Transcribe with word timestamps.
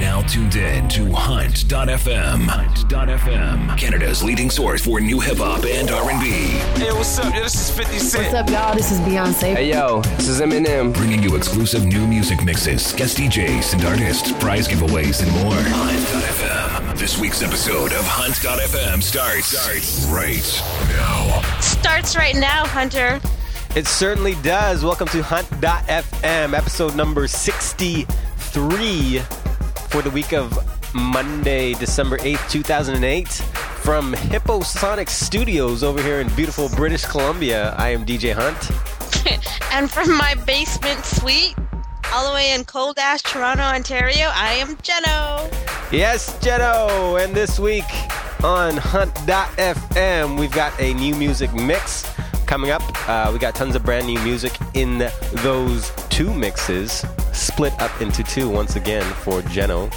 now 0.00 0.22
tuned 0.22 0.56
in 0.56 0.88
to 0.88 1.12
Hunt.fm. 1.12 2.46
Hunt.fm, 2.46 3.76
Canada's 3.76 4.24
leading 4.24 4.48
source 4.48 4.82
for 4.82 4.98
new 4.98 5.20
hip 5.20 5.36
hop 5.36 5.62
and 5.66 5.90
R&B. 5.90 6.30
Hey, 6.80 6.90
what's 6.90 7.18
up? 7.18 7.34
Yo, 7.34 7.42
this 7.42 7.54
is 7.54 7.76
50 7.76 7.98
Cent. 7.98 8.24
What's 8.24 8.34
up, 8.34 8.48
y'all? 8.48 8.74
This 8.74 8.90
is 8.90 8.98
Beyonce. 9.00 9.54
Hey 9.54 9.68
yo, 9.70 10.00
this 10.16 10.28
is 10.28 10.40
Eminem. 10.40 10.94
Bringing 10.94 11.22
you 11.22 11.36
exclusive 11.36 11.84
new 11.84 12.06
music 12.06 12.42
mixes, 12.42 12.94
guest 12.94 13.18
DJs 13.18 13.74
and 13.74 13.84
artists, 13.84 14.32
prize 14.32 14.66
giveaways, 14.66 15.22
and 15.22 15.30
more. 15.42 15.52
Hunt.fm. 15.52 16.98
This 16.98 17.18
week's 17.18 17.42
episode 17.42 17.92
of 17.92 18.04
Hunt.fm 18.06 19.02
starts, 19.02 19.48
starts 19.48 20.06
right 20.06 20.62
now. 20.96 21.60
Starts 21.60 22.16
right 22.16 22.36
now, 22.36 22.66
Hunter. 22.66 23.20
It 23.76 23.86
certainly 23.86 24.34
does. 24.42 24.82
Welcome 24.82 25.08
to 25.08 25.22
Hunt.fm, 25.22 26.54
episode 26.54 26.96
number 26.96 27.28
63 27.28 29.20
for 29.90 30.02
the 30.02 30.10
week 30.10 30.32
of 30.32 30.56
Monday, 30.94 31.74
December 31.74 32.16
8th, 32.18 32.48
2008. 32.50 33.28
From 33.28 34.14
Hipposonic 34.14 35.08
Studios 35.08 35.82
over 35.82 36.00
here 36.00 36.20
in 36.20 36.28
beautiful 36.34 36.68
British 36.76 37.04
Columbia, 37.04 37.74
I 37.76 37.88
am 37.90 38.06
DJ 38.06 38.32
Hunt. 38.32 38.70
and 39.72 39.90
from 39.90 40.16
my 40.16 40.34
basement 40.46 41.04
suite, 41.04 41.56
all 42.12 42.28
the 42.28 42.34
way 42.34 42.52
in 42.52 42.64
cold 42.64 42.98
ash 42.98 43.22
Toronto, 43.22 43.62
Ontario, 43.62 44.30
I 44.32 44.54
am 44.54 44.76
Jeno. 44.76 45.52
Yes, 45.90 46.38
Jeno. 46.38 47.22
And 47.22 47.34
this 47.34 47.58
week 47.58 47.84
on 48.44 48.76
Hunt.fm, 48.76 50.38
we've 50.38 50.52
got 50.52 50.78
a 50.80 50.94
new 50.94 51.16
music 51.16 51.52
mix 51.52 52.08
coming 52.50 52.70
up. 52.72 52.82
Uh, 53.08 53.30
we 53.32 53.38
got 53.38 53.54
tons 53.54 53.76
of 53.76 53.84
brand 53.84 54.08
new 54.08 54.18
music 54.24 54.50
in 54.74 54.98
those 55.34 55.92
two 56.10 56.34
mixes, 56.34 57.06
split 57.32 57.72
up 57.80 58.00
into 58.00 58.24
two 58.24 58.48
once 58.50 58.74
again 58.74 59.04
for 59.22 59.40
Jeno. 59.42 59.88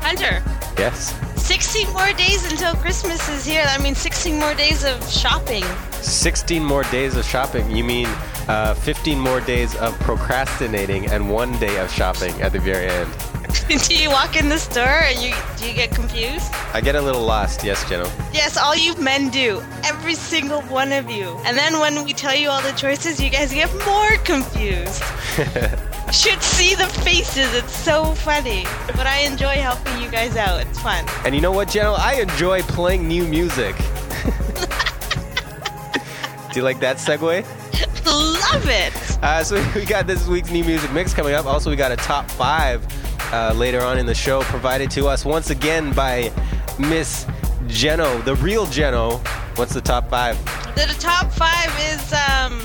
Hunter, 0.00 0.42
Yes. 0.78 1.14
16 1.36 1.92
more 1.92 2.10
days 2.14 2.50
until 2.50 2.74
Christmas 2.76 3.28
is 3.28 3.44
here. 3.44 3.62
That 3.64 3.82
means 3.82 3.98
16 3.98 4.38
more 4.38 4.54
days 4.54 4.82
of 4.82 4.96
shopping. 5.10 5.62
16 5.92 6.64
more 6.64 6.84
days 6.84 7.16
of 7.16 7.24
shopping. 7.26 7.70
You 7.70 7.84
mean 7.84 8.06
uh, 8.48 8.72
15 8.72 9.20
more 9.20 9.40
days 9.40 9.76
of 9.76 9.92
procrastinating 10.00 11.06
and 11.08 11.30
one 11.30 11.52
day 11.58 11.78
of 11.78 11.92
shopping 11.92 12.32
at 12.40 12.52
the 12.52 12.60
very 12.60 12.86
end. 12.88 13.10
do 13.68 13.94
you 13.94 14.10
walk 14.10 14.36
in 14.36 14.48
the 14.48 14.58
store 14.58 14.82
and 14.82 15.18
you 15.20 15.34
do 15.56 15.68
you 15.68 15.74
get 15.74 15.90
confused? 15.90 16.52
I 16.72 16.80
get 16.80 16.96
a 16.96 17.00
little 17.00 17.22
lost, 17.22 17.62
yes, 17.64 17.84
Jeno. 17.84 18.10
Yes, 18.32 18.56
all 18.56 18.74
you 18.76 18.96
men 18.96 19.30
do. 19.30 19.62
Every 19.84 20.14
single 20.14 20.60
one 20.62 20.92
of 20.92 21.10
you. 21.10 21.38
And 21.44 21.56
then 21.56 21.78
when 21.78 22.04
we 22.04 22.12
tell 22.12 22.34
you 22.34 22.50
all 22.50 22.60
the 22.62 22.72
choices, 22.72 23.20
you 23.22 23.30
guys 23.30 23.52
get 23.52 23.72
more 23.86 24.16
confused. 24.24 25.02
Should 26.12 26.42
see 26.42 26.74
the 26.74 26.86
faces. 27.02 27.54
It's 27.54 27.74
so 27.74 28.14
funny. 28.14 28.64
But 28.88 29.06
I 29.06 29.20
enjoy 29.20 29.54
helping 29.54 30.00
you 30.02 30.10
guys 30.10 30.36
out. 30.36 30.60
It's 30.60 30.80
fun. 30.80 31.06
And 31.24 31.34
you 31.34 31.40
know 31.40 31.52
what, 31.52 31.68
Jeno? 31.68 31.98
I 31.98 32.20
enjoy 32.20 32.62
playing 32.62 33.06
new 33.08 33.24
music. 33.26 33.76
Do 36.52 36.60
you 36.60 36.62
like 36.62 36.80
that 36.80 36.98
segue? 36.98 37.44
Love 38.06 38.68
it. 38.68 38.92
Uh, 39.22 39.42
so 39.42 39.56
we 39.74 39.84
got 39.84 40.06
this 40.06 40.26
week's 40.28 40.50
new 40.50 40.64
music 40.64 40.92
mix 40.92 41.14
coming 41.14 41.34
up. 41.34 41.46
Also, 41.46 41.70
we 41.70 41.76
got 41.76 41.90
a 41.90 41.96
top 41.96 42.30
five 42.30 42.84
uh, 43.34 43.52
later 43.52 43.80
on 43.82 43.98
in 43.98 44.06
the 44.06 44.14
show 44.14 44.42
provided 44.42 44.90
to 44.92 45.08
us 45.08 45.24
once 45.24 45.50
again 45.50 45.92
by 45.92 46.32
Miss 46.78 47.24
Jeno, 47.66 48.24
the 48.24 48.36
real 48.36 48.64
Jeno. 48.66 49.18
What's 49.58 49.74
the 49.74 49.80
top 49.80 50.08
five? 50.08 50.36
The, 50.76 50.86
the 50.86 51.00
top 51.00 51.32
five 51.32 51.70
is 51.90 52.12
um, 52.12 52.60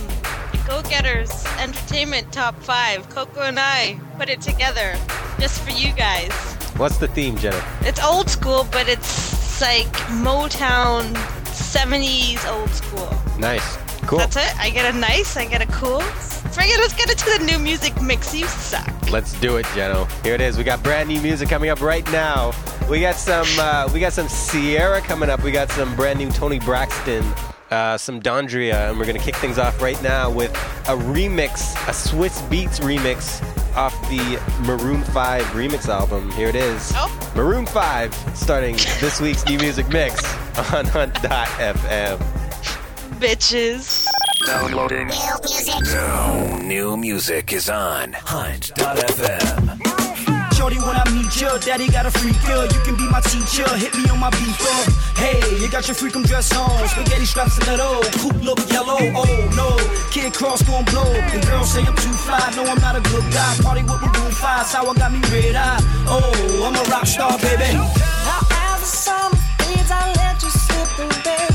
Go 0.67 0.83
Getters 0.87 1.45
Entertainment 1.57 2.31
Top 2.31 2.55
Five. 2.61 3.09
Coco 3.09 3.41
and 3.41 3.57
I 3.59 3.99
put 4.17 4.29
it 4.29 4.41
together 4.41 4.95
just 5.39 5.61
for 5.61 5.71
you 5.71 5.91
guys. 5.93 6.31
What's 6.77 6.97
the 6.97 7.07
theme, 7.07 7.35
Jeno? 7.37 7.61
It's 7.81 8.01
old 8.03 8.29
school, 8.29 8.67
but 8.71 8.87
it's 8.87 9.61
like 9.61 9.87
Motown 10.21 11.01
70s 11.45 12.47
old 12.47 12.69
school. 12.69 13.09
Nice. 13.39 13.77
Cool. 14.05 14.19
That's 14.19 14.35
it. 14.35 14.55
I 14.59 14.69
get 14.69 14.93
a 14.93 14.97
nice, 14.97 15.35
I 15.35 15.45
get 15.45 15.61
a 15.63 15.67
cool. 15.71 16.03
Forget 16.59 16.77
it, 16.77 16.81
let's 16.81 16.93
get 16.93 17.09
into 17.09 17.39
the 17.39 17.45
new 17.45 17.57
music 17.57 18.01
mix. 18.01 18.35
You 18.35 18.45
suck. 18.45 19.09
Let's 19.09 19.31
do 19.39 19.55
it, 19.55 19.65
Jeno. 19.67 20.11
Here 20.23 20.35
it 20.35 20.41
is. 20.41 20.57
We 20.57 20.65
got 20.65 20.83
brand 20.83 21.07
new 21.07 21.21
music 21.21 21.47
coming 21.47 21.69
up 21.69 21.79
right 21.79 22.05
now. 22.11 22.51
We 22.89 22.99
got 22.99 23.15
some. 23.15 23.47
Uh, 23.57 23.89
we 23.93 24.01
got 24.01 24.11
some 24.11 24.27
Ciara 24.27 24.99
coming 24.99 25.29
up. 25.29 25.41
We 25.41 25.51
got 25.51 25.71
some 25.71 25.95
brand 25.95 26.19
new 26.19 26.29
Toni 26.29 26.59
Braxton, 26.59 27.23
uh, 27.71 27.97
some 27.97 28.21
Dondria, 28.21 28.89
and 28.89 28.99
we're 28.99 29.05
gonna 29.05 29.19
kick 29.19 29.37
things 29.37 29.57
off 29.57 29.81
right 29.81 30.01
now 30.03 30.29
with 30.29 30.51
a 30.89 30.97
remix, 30.97 31.75
a 31.87 31.93
Swizz 31.93 32.45
Beatz 32.49 32.81
remix 32.81 33.41
off 33.77 33.93
the 34.09 34.37
Maroon 34.65 35.01
5 35.01 35.43
remix 35.53 35.87
album. 35.87 36.29
Here 36.31 36.49
it 36.49 36.55
is. 36.55 36.91
Oh. 36.93 37.31
Maroon 37.35 37.65
5 37.67 38.13
starting 38.35 38.75
this 38.99 39.21
week's 39.21 39.45
new 39.45 39.59
music 39.59 39.87
mix 39.87 40.21
on 40.73 40.85
Hunt.fm. 40.87 42.17
Bitches. 43.19 43.98
Downloading. 44.49 45.09
Now, 45.93 46.57
new 46.63 46.97
music 46.97 47.53
is 47.53 47.69
on 47.69 48.13
Hunt.fm. 48.13 49.77
Shorty, 50.57 50.77
when 50.81 50.95
I 50.97 51.05
meet 51.13 51.29
you, 51.39 51.53
daddy 51.61 51.87
got 51.87 52.07
a 52.07 52.11
freak 52.11 52.33
girl. 52.47 52.65
You 52.65 52.81
can 52.81 52.97
be 52.97 53.05
my 53.13 53.21
teacher, 53.21 53.69
hit 53.77 53.93
me 53.93 54.09
on 54.09 54.17
my 54.17 54.31
beat 54.31 54.57
phone. 54.57 54.89
Hey, 55.21 55.37
you 55.61 55.69
got 55.69 55.87
your 55.87 55.93
freakum 55.93 56.25
dress 56.25 56.49
on, 56.57 56.87
spaghetti 56.87 57.25
straps 57.25 57.59
in 57.59 57.65
that 57.65 57.79
old 57.79 58.09
coupe 58.17 58.41
look 58.41 58.57
yellow. 58.71 58.97
Oh 58.97 59.37
no, 59.53 59.69
kid 60.09 60.33
cross 60.33 60.63
gon' 60.63 60.83
blow. 60.85 61.13
The 61.29 61.45
girls 61.45 61.71
say 61.71 61.85
I'm 61.85 61.95
too 61.95 62.09
fly, 62.25 62.41
no 62.55 62.65
I'm 62.65 62.81
not 62.81 62.95
a 62.95 63.01
good 63.01 63.31
guy. 63.31 63.55
Party 63.61 63.83
with 63.83 64.01
Maroon 64.01 64.31
Five, 64.31 64.65
sour 64.65 64.95
got 64.95 65.11
me 65.13 65.21
red 65.29 65.57
eye. 65.57 65.77
Oh, 66.09 66.65
I'm 66.65 66.73
a 66.73 66.83
rock 66.89 67.05
star, 67.05 67.37
baby. 67.37 67.69
Now 67.77 68.41
as 68.49 68.81
the 68.81 68.89
summer 68.97 69.37
fades, 69.61 69.91
I 69.91 70.09
let 70.17 70.41
you 70.41 70.49
slip 70.49 70.89
away. 71.05 71.48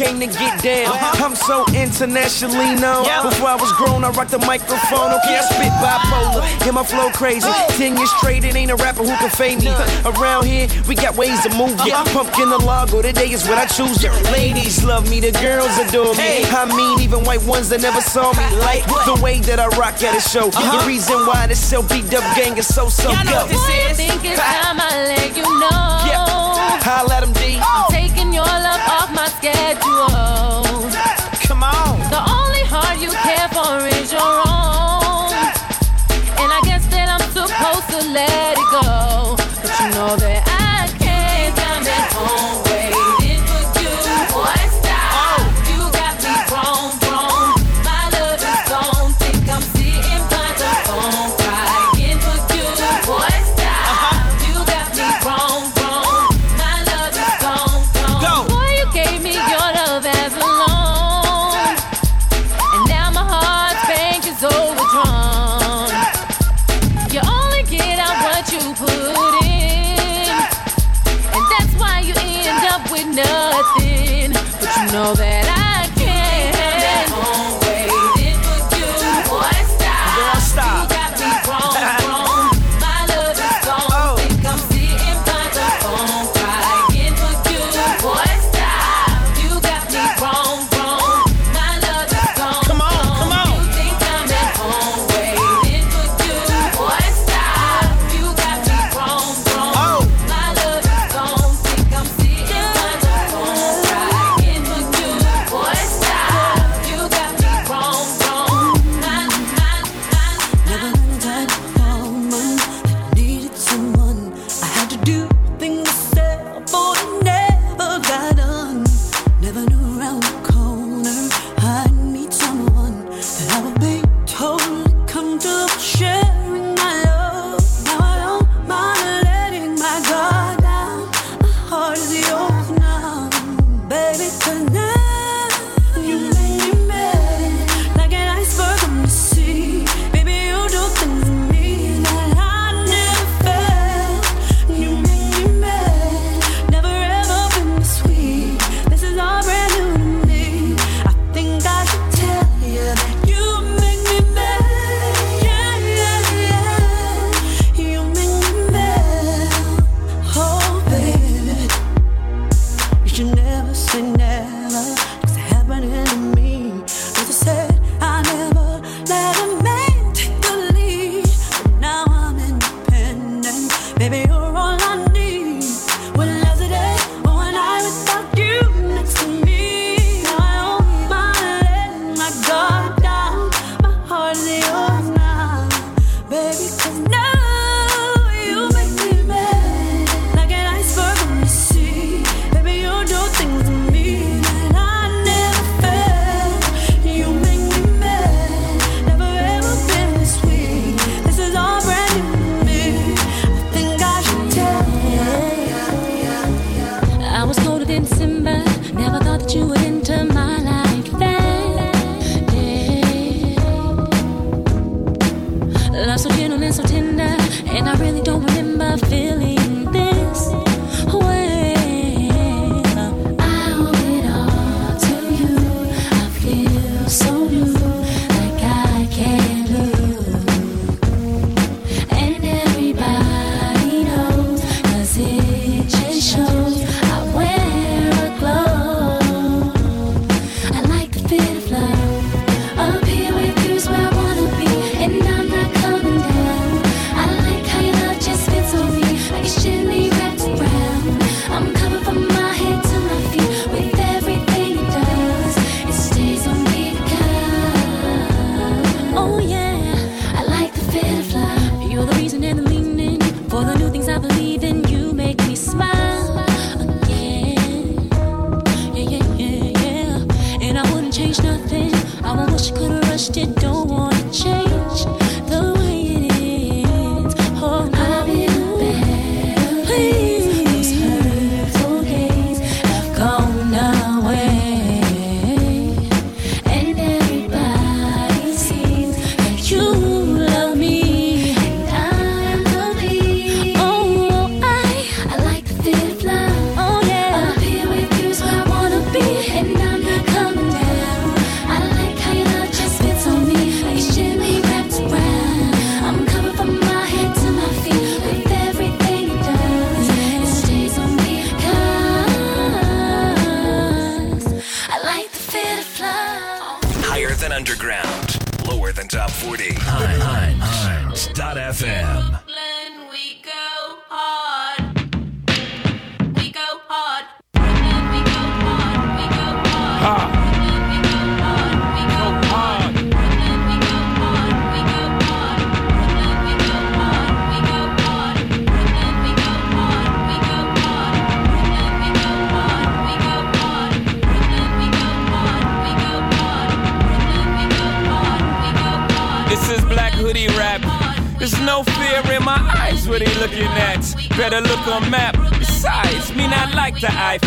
came 0.00 0.18
to 0.18 0.26
get 0.26 0.56
down. 0.64 0.96
Uh-huh. 0.96 1.24
I'm 1.24 1.36
so 1.36 1.68
internationally 1.76 2.72
known. 2.80 3.04
Yeah. 3.04 3.20
Before 3.20 3.52
I 3.52 3.56
was 3.60 3.70
grown, 3.76 4.00
I 4.02 4.08
rocked 4.16 4.32
the 4.32 4.40
microphone. 4.40 5.12
Okay, 5.20 5.36
I 5.36 5.44
spit 5.44 5.72
bipolar. 5.76 6.40
Yeah, 6.64 6.72
my 6.72 6.84
flow 6.84 7.10
crazy. 7.12 7.52
Ten 7.76 7.96
years 8.00 8.10
straight, 8.16 8.44
it 8.44 8.56
ain't 8.56 8.70
a 8.70 8.76
rapper 8.76 9.04
who 9.04 9.12
can 9.20 9.28
fade 9.28 9.60
me. 9.60 9.68
Around 10.08 10.46
here, 10.46 10.68
we 10.88 10.94
got 10.94 11.16
ways 11.16 11.36
to 11.44 11.50
move. 11.52 11.76
Yeah, 11.84 12.00
uh-huh. 12.00 12.24
pumpkin 12.24 12.48
the 12.48 12.56
logo. 12.56 13.02
Today 13.02 13.28
is 13.28 13.44
what 13.44 13.58
I 13.58 13.66
choose. 13.66 14.00
To. 14.00 14.08
Ladies 14.32 14.82
love 14.82 15.04
me, 15.10 15.20
the 15.20 15.32
girls 15.36 15.76
adore 15.76 16.16
me. 16.16 16.48
I 16.48 16.64
mean, 16.64 17.00
even 17.04 17.20
white 17.28 17.44
ones 17.44 17.68
that 17.68 17.82
never 17.82 18.00
saw 18.00 18.32
me. 18.32 18.44
Like 18.64 18.86
the 19.04 19.20
way 19.20 19.40
that 19.44 19.60
I 19.60 19.68
rock 19.76 20.00
at 20.00 20.16
a 20.16 20.20
show. 20.20 20.48
Uh-huh. 20.48 20.80
The 20.80 20.86
reason 20.88 21.26
why 21.28 21.46
this 21.46 21.60
so 21.60 21.82
beat 21.82 22.08
up 22.16 22.24
gang 22.36 22.56
is 22.56 22.72
so 22.72 22.88
so 22.88 23.12
Y'all 23.12 23.24
know 23.24 23.44
this 23.52 23.60
is. 23.68 23.96
think 24.00 24.24
it's 24.24 24.40
time 24.40 24.80
I 24.80 25.12
let 25.12 25.36
you 25.36 25.44
know. 25.44 26.08
Yeah. 26.08 26.80
Holla 26.80 27.16
at 27.16 27.20
them, 27.20 27.32
D. 27.34 27.60
Oh. 27.60 27.84
am 27.84 27.92
taking 27.92 28.32
your 28.32 28.69
schedule. 29.40 30.29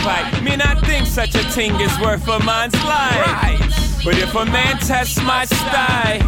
Fight. 0.04 0.44
Me 0.44 0.56
not 0.58 0.86
think 0.86 1.08
such 1.08 1.34
a 1.36 1.44
thing 1.52 1.80
is 1.80 1.98
worth 2.00 2.28
a 2.28 2.40
man's 2.44 2.76
life. 2.84 4.04
But 4.04 4.18
if 4.18 4.36
a 4.36 4.44
man 4.46 4.78
tests 4.80 5.22
my 5.24 5.46
style, 5.46 6.20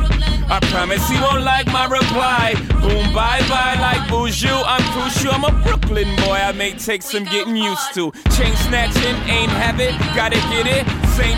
I 0.48 0.60
promise 0.72 1.06
he 1.10 1.20
won't 1.20 1.44
like 1.44 1.68
my 1.68 1.86
reply. 1.86 2.54
Boom, 2.80 3.14
bye 3.14 3.44
bye, 3.50 3.76
like 3.82 4.08
Buju. 4.08 4.64
I'm 4.66 4.82
crucial. 4.94 5.34
I'm 5.34 5.44
a 5.44 5.52
Brooklyn 5.64 6.08
boy. 6.24 6.40
I 6.40 6.54
may 6.54 6.72
take 6.72 7.02
some 7.02 7.26
getting 7.26 7.58
used 7.58 7.94
to. 7.96 8.12
Chain 8.38 8.56
snatching, 8.68 9.16
ain't 9.28 9.52
have 9.52 9.82
it. 9.82 9.92
Gotta 10.16 10.40
get 10.56 10.68
it. 10.68 10.88
Same 11.20 11.38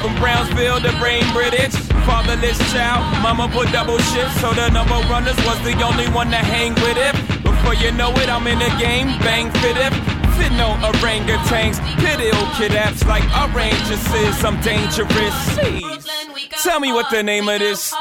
from 0.00 0.14
Brownsville 0.16 0.80
to 0.80 0.92
Brain 0.98 1.24
British. 1.34 1.74
Fatherless 2.08 2.58
child, 2.72 3.04
mama 3.22 3.48
put 3.52 3.70
double 3.72 3.98
shifts, 3.98 4.40
so 4.40 4.52
the 4.54 4.70
number 4.70 4.96
runners 5.12 5.36
was 5.44 5.60
the 5.64 5.76
only 5.82 6.08
one 6.08 6.30
to 6.30 6.36
hang 6.36 6.74
with 6.76 6.96
it. 6.96 7.14
Before 7.42 7.74
you 7.74 7.92
know 7.92 8.12
it, 8.12 8.28
I'm 8.28 8.46
in 8.46 8.58
the 8.58 8.72
game, 8.78 9.18
bang 9.20 9.50
fit 9.60 9.76
it. 9.76 10.13
No 10.56 10.76
orangutans, 10.86 11.80
pit 11.98 12.20
ill 12.20 12.46
kid 12.54 12.72
apps 12.72 13.04
like 13.06 13.24
oranges 13.36 14.44
I'm 14.44 14.60
dangerous. 14.60 15.34
Jeez. 15.58 16.62
Tell 16.62 16.80
me 16.80 16.92
what 16.92 17.10
the 17.10 17.22
name 17.22 17.48
of 17.48 17.58
this. 17.58 17.92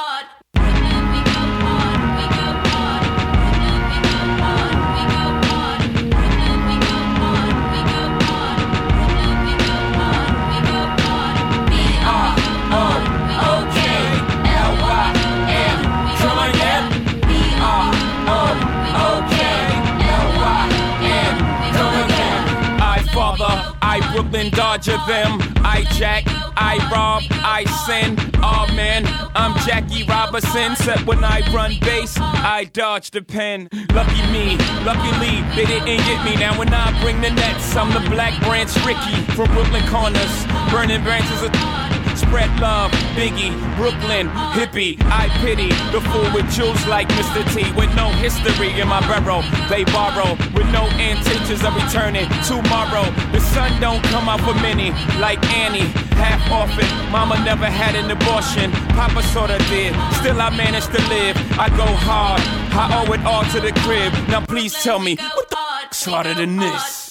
I 24.44 24.50
Brooklyn 24.50 24.60
Dodger 24.60 24.98
them. 25.08 25.40
I 25.64 25.86
jack, 25.96 26.24
I 26.58 26.76
rob, 26.92 27.24
I 27.32 27.64
sin. 27.86 28.18
Oh 28.44 28.68
man, 28.76 29.06
I'm 29.36 29.58
Jackie 29.66 30.04
Robinson. 30.04 30.74
Except 30.74 31.06
when 31.06 31.24
I 31.24 31.40
run 31.54 31.78
base, 31.80 32.18
I 32.18 32.66
dodge 32.74 33.12
the 33.12 33.22
pen. 33.22 33.70
Lucky 33.94 34.22
me, 34.34 34.58
luckily 34.84 35.40
they 35.56 35.66
didn't 35.66 36.04
get 36.04 36.26
me. 36.26 36.36
Now 36.36 36.58
when 36.60 36.74
I 36.74 36.92
bring 37.02 37.22
the 37.22 37.30
nets, 37.30 37.74
I'm 37.76 37.94
the 37.94 38.10
Black 38.10 38.38
Branch 38.42 38.76
Rickey 38.86 39.16
from 39.34 39.48
Brooklyn 39.54 39.88
Corners. 39.88 40.46
Burning 40.70 41.04
branches 41.04 41.44
of 41.44 41.52
Spread 42.16 42.50
love, 42.60 42.92
Biggie, 43.16 43.54
Brooklyn, 43.76 44.30
hippie. 44.54 44.98
I 45.06 45.30
pity 45.42 45.70
the 45.92 46.02
fool 46.10 46.30
with 46.34 46.50
jewels 46.52 46.86
like 46.88 47.08
Mr. 47.10 47.42
T. 47.54 47.64
With 47.74 47.94
no 47.96 48.10
history 48.10 48.70
in 48.80 48.88
my 48.88 49.02
barrel, 49.02 49.42
they 49.70 49.84
borrow. 49.86 50.38
With 50.54 50.70
no 50.72 50.86
intentions 50.98 51.64
of 51.64 51.76
returning 51.76 52.28
tomorrow. 52.46 53.06
The 53.32 53.40
sun 53.40 53.80
don't 53.82 54.04
come 54.06 54.30
out 54.30 54.42
for 54.42 54.54
many, 54.62 54.92
like 55.20 55.44
Annie. 55.52 55.90
Half 56.14 56.42
orphan, 56.52 57.12
mama 57.12 57.36
never 57.44 57.66
had 57.66 57.96
an 57.96 58.10
abortion. 58.10 58.72
Papa 58.96 59.24
sorta 59.34 59.58
did, 59.70 59.94
still 60.20 60.40
I 60.40 60.50
managed 60.56 60.92
to 60.94 61.02
live. 61.10 61.36
I 61.60 61.70
go 61.70 61.86
hard, 61.86 62.42
I 62.74 63.04
owe 63.04 63.12
it 63.14 63.22
all 63.26 63.44
to 63.46 63.60
the 63.60 63.74
crib. 63.82 64.14
Now 64.30 64.46
please 64.46 64.74
tell 64.82 65.00
me, 65.00 65.16
what 65.16 65.50
the 65.50 65.58
harder 66.10 66.34
than 66.34 66.58
this? 66.58 67.03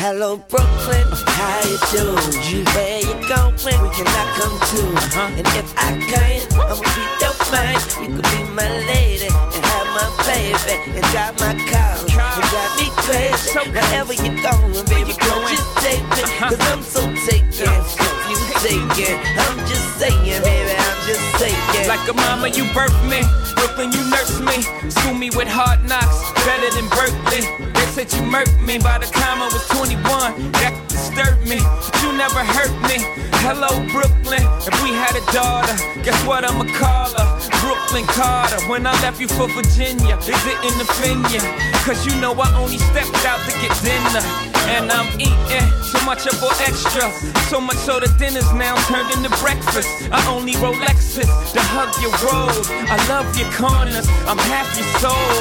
Hello 0.00 0.38
Brooklyn, 0.48 1.04
how 1.12 1.60
you 1.68 1.76
doing? 1.92 2.64
Where 2.72 3.00
you 3.04 3.12
going? 3.28 3.52
Where 3.60 3.92
can 3.92 4.08
I 4.08 4.24
come 4.40 4.56
too? 4.72 4.88
And 5.36 5.46
if 5.52 5.76
I 5.76 5.92
can, 6.08 6.40
I'ma 6.56 6.80
be 6.80 7.04
your 7.20 7.36
man. 7.52 7.76
You 8.00 8.08
can 8.08 8.22
be 8.24 8.38
my 8.56 8.64
lady 8.88 9.28
and 9.28 9.64
have 9.68 9.88
my 9.92 10.08
baby 10.24 10.96
and 10.96 11.04
drive 11.12 11.36
my 11.38 11.52
car 11.68 12.00
and 12.00 12.08
drive 12.08 12.72
me 12.80 12.88
crazy. 13.04 13.52
Wherever 13.68 14.14
you 14.14 14.32
going, 14.40 14.72
baby, 14.88 15.12
don't 15.20 15.46
just 15.52 15.68
take 15.84 16.00
me, 16.16 16.22
cause 16.48 16.60
I'm 16.72 16.82
so 16.82 17.02
taken. 17.28 18.19
I'm 18.62 19.58
just 19.60 19.96
saying, 19.96 20.42
baby, 20.42 20.76
I'm 20.76 21.06
just 21.06 21.38
saying. 21.38 21.88
Like 21.88 22.06
a 22.06 22.12
mama, 22.12 22.48
you 22.48 22.64
birthed 22.76 23.08
me. 23.08 23.22
Brooklyn, 23.56 23.90
you 23.90 24.04
nursed 24.10 24.42
me. 24.42 24.60
School 24.90 25.14
me 25.14 25.30
with 25.30 25.48
hard 25.48 25.82
knocks, 25.88 26.30
better 26.44 26.68
than 26.76 26.86
Berkeley. 26.90 27.40
They 27.72 27.86
said 27.88 28.12
you 28.12 28.20
murked 28.20 28.60
me 28.66 28.78
by 28.78 28.98
the 28.98 29.06
time 29.06 29.40
I 29.40 29.48
was 29.48 29.66
21. 29.68 30.52
That 30.60 30.89
disturbed 31.10 31.48
me, 31.48 31.56
you 32.02 32.12
never 32.16 32.44
hurt 32.44 32.72
me. 32.88 33.02
Hello, 33.42 33.68
Brooklyn. 33.90 34.42
If 34.66 34.74
we 34.82 34.90
had 34.90 35.16
a 35.16 35.24
daughter, 35.32 35.74
guess 36.02 36.18
what 36.26 36.44
I'ma 36.44 36.64
call 36.78 37.10
her? 37.10 37.28
Brooklyn 37.60 38.04
Carter. 38.06 38.60
When 38.68 38.86
I 38.86 38.92
left 39.02 39.20
you 39.20 39.28
for 39.28 39.48
Virginia, 39.48 40.16
is 40.18 40.28
it 40.46 40.58
in 40.62 40.74
the 40.78 40.86
you? 41.32 41.40
Cause 41.82 42.06
you 42.06 42.14
know 42.20 42.32
I 42.34 42.46
only 42.58 42.78
stepped 42.78 43.24
out 43.24 43.40
to 43.48 43.52
get 43.60 43.72
dinner. 43.82 44.22
And 44.70 44.92
I'm 44.92 45.08
eating 45.18 45.66
so 45.82 45.98
much 46.04 46.26
of 46.26 46.38
bought 46.40 46.60
extra. 46.60 47.10
So 47.48 47.60
much 47.60 47.78
so 47.78 47.98
the 47.98 48.12
dinner's 48.18 48.52
now 48.52 48.76
turned 48.86 49.10
into 49.10 49.30
breakfast. 49.42 49.88
I 50.12 50.20
only 50.28 50.54
roll 50.56 50.74
Lexus 50.74 51.26
to 51.52 51.60
hug 51.74 51.90
your 51.98 52.12
road. 52.22 52.62
I 52.86 52.96
love 53.08 53.26
your 53.36 53.50
corners, 53.52 54.06
I'm 54.28 54.38
half 54.38 54.68
your 54.78 54.86
soul. 55.00 55.34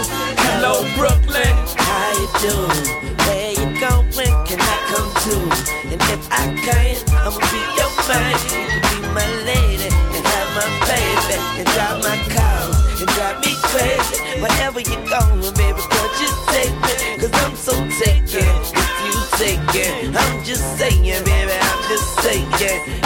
Hello, 0.50 0.82
Brooklyn. 0.98 1.54
How 1.78 2.10
you 2.18 2.28
doing? 2.42 3.18
Where 3.28 3.52
you 3.52 3.80
going? 3.80 4.39
I 6.32 6.54
can, 6.62 6.96
I'ma 7.18 7.40
be 7.50 7.62
your 7.78 7.92
man. 8.08 8.38
You 8.50 8.82
can 8.82 9.02
be 9.02 9.08
my 9.14 9.28
lady 9.46 9.90
and 9.90 10.26
have 10.26 10.50
my 10.56 10.68
baby 10.86 11.36
and 11.60 11.68
drive 11.74 12.00
my 12.06 12.18
car 12.34 12.62
and 13.00 13.10
drive 13.18 13.38
me 13.42 13.54
crazy. 13.70 14.18
Wherever 14.42 14.80
you 14.80 14.98
going, 15.10 15.54
baby, 15.58 15.82
girl, 15.82 16.10
just 16.22 16.38
take 16.50 16.76
me. 16.86 16.94
Cause 17.20 17.34
I'm 17.44 17.56
so 17.56 17.74
taken. 17.98 18.46
If 18.46 18.98
you 19.06 19.16
take 19.38 19.76
it, 19.76 20.16
I'm 20.16 20.44
just 20.44 20.78
saying, 20.78 21.24
baby, 21.26 21.54
I'm 21.54 21.82
just 21.90 22.08
saying. 22.22 22.46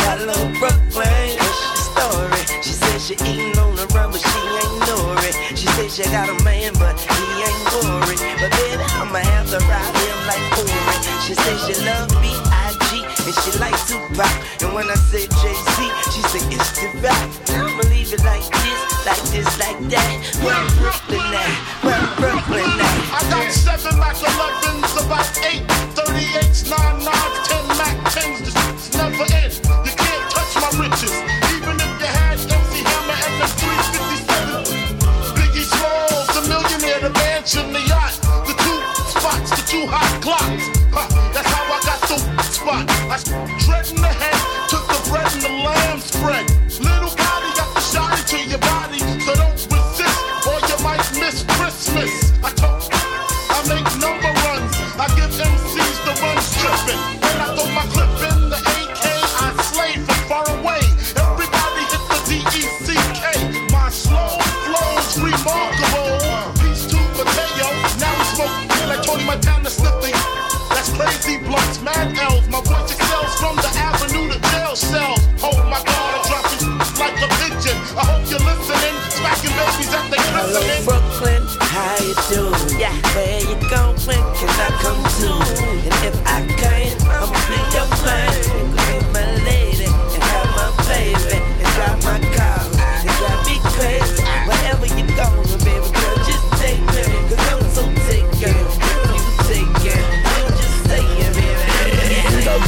Hello, 0.03 0.35
Brooklyn. 0.59 1.29
What's 1.39 1.59
your 1.63 1.79
story? 1.95 2.43
She 2.61 2.73
said 2.73 2.99
she 2.99 3.13
eating 3.23 3.57
on 3.57 3.75
the 3.75 3.87
run, 3.95 4.11
but 4.11 4.21
she 4.21 4.39
ain't 4.59 4.79
know 4.87 5.15
it. 5.23 5.57
She 5.57 5.67
said 5.67 5.91
she 5.91 6.03
got 6.11 6.29
a 6.29 6.43
man, 6.43 6.73
but 6.73 6.99
he 6.99 7.43
ain't 7.43 7.62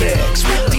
mix 0.06 0.44
with 0.44 0.75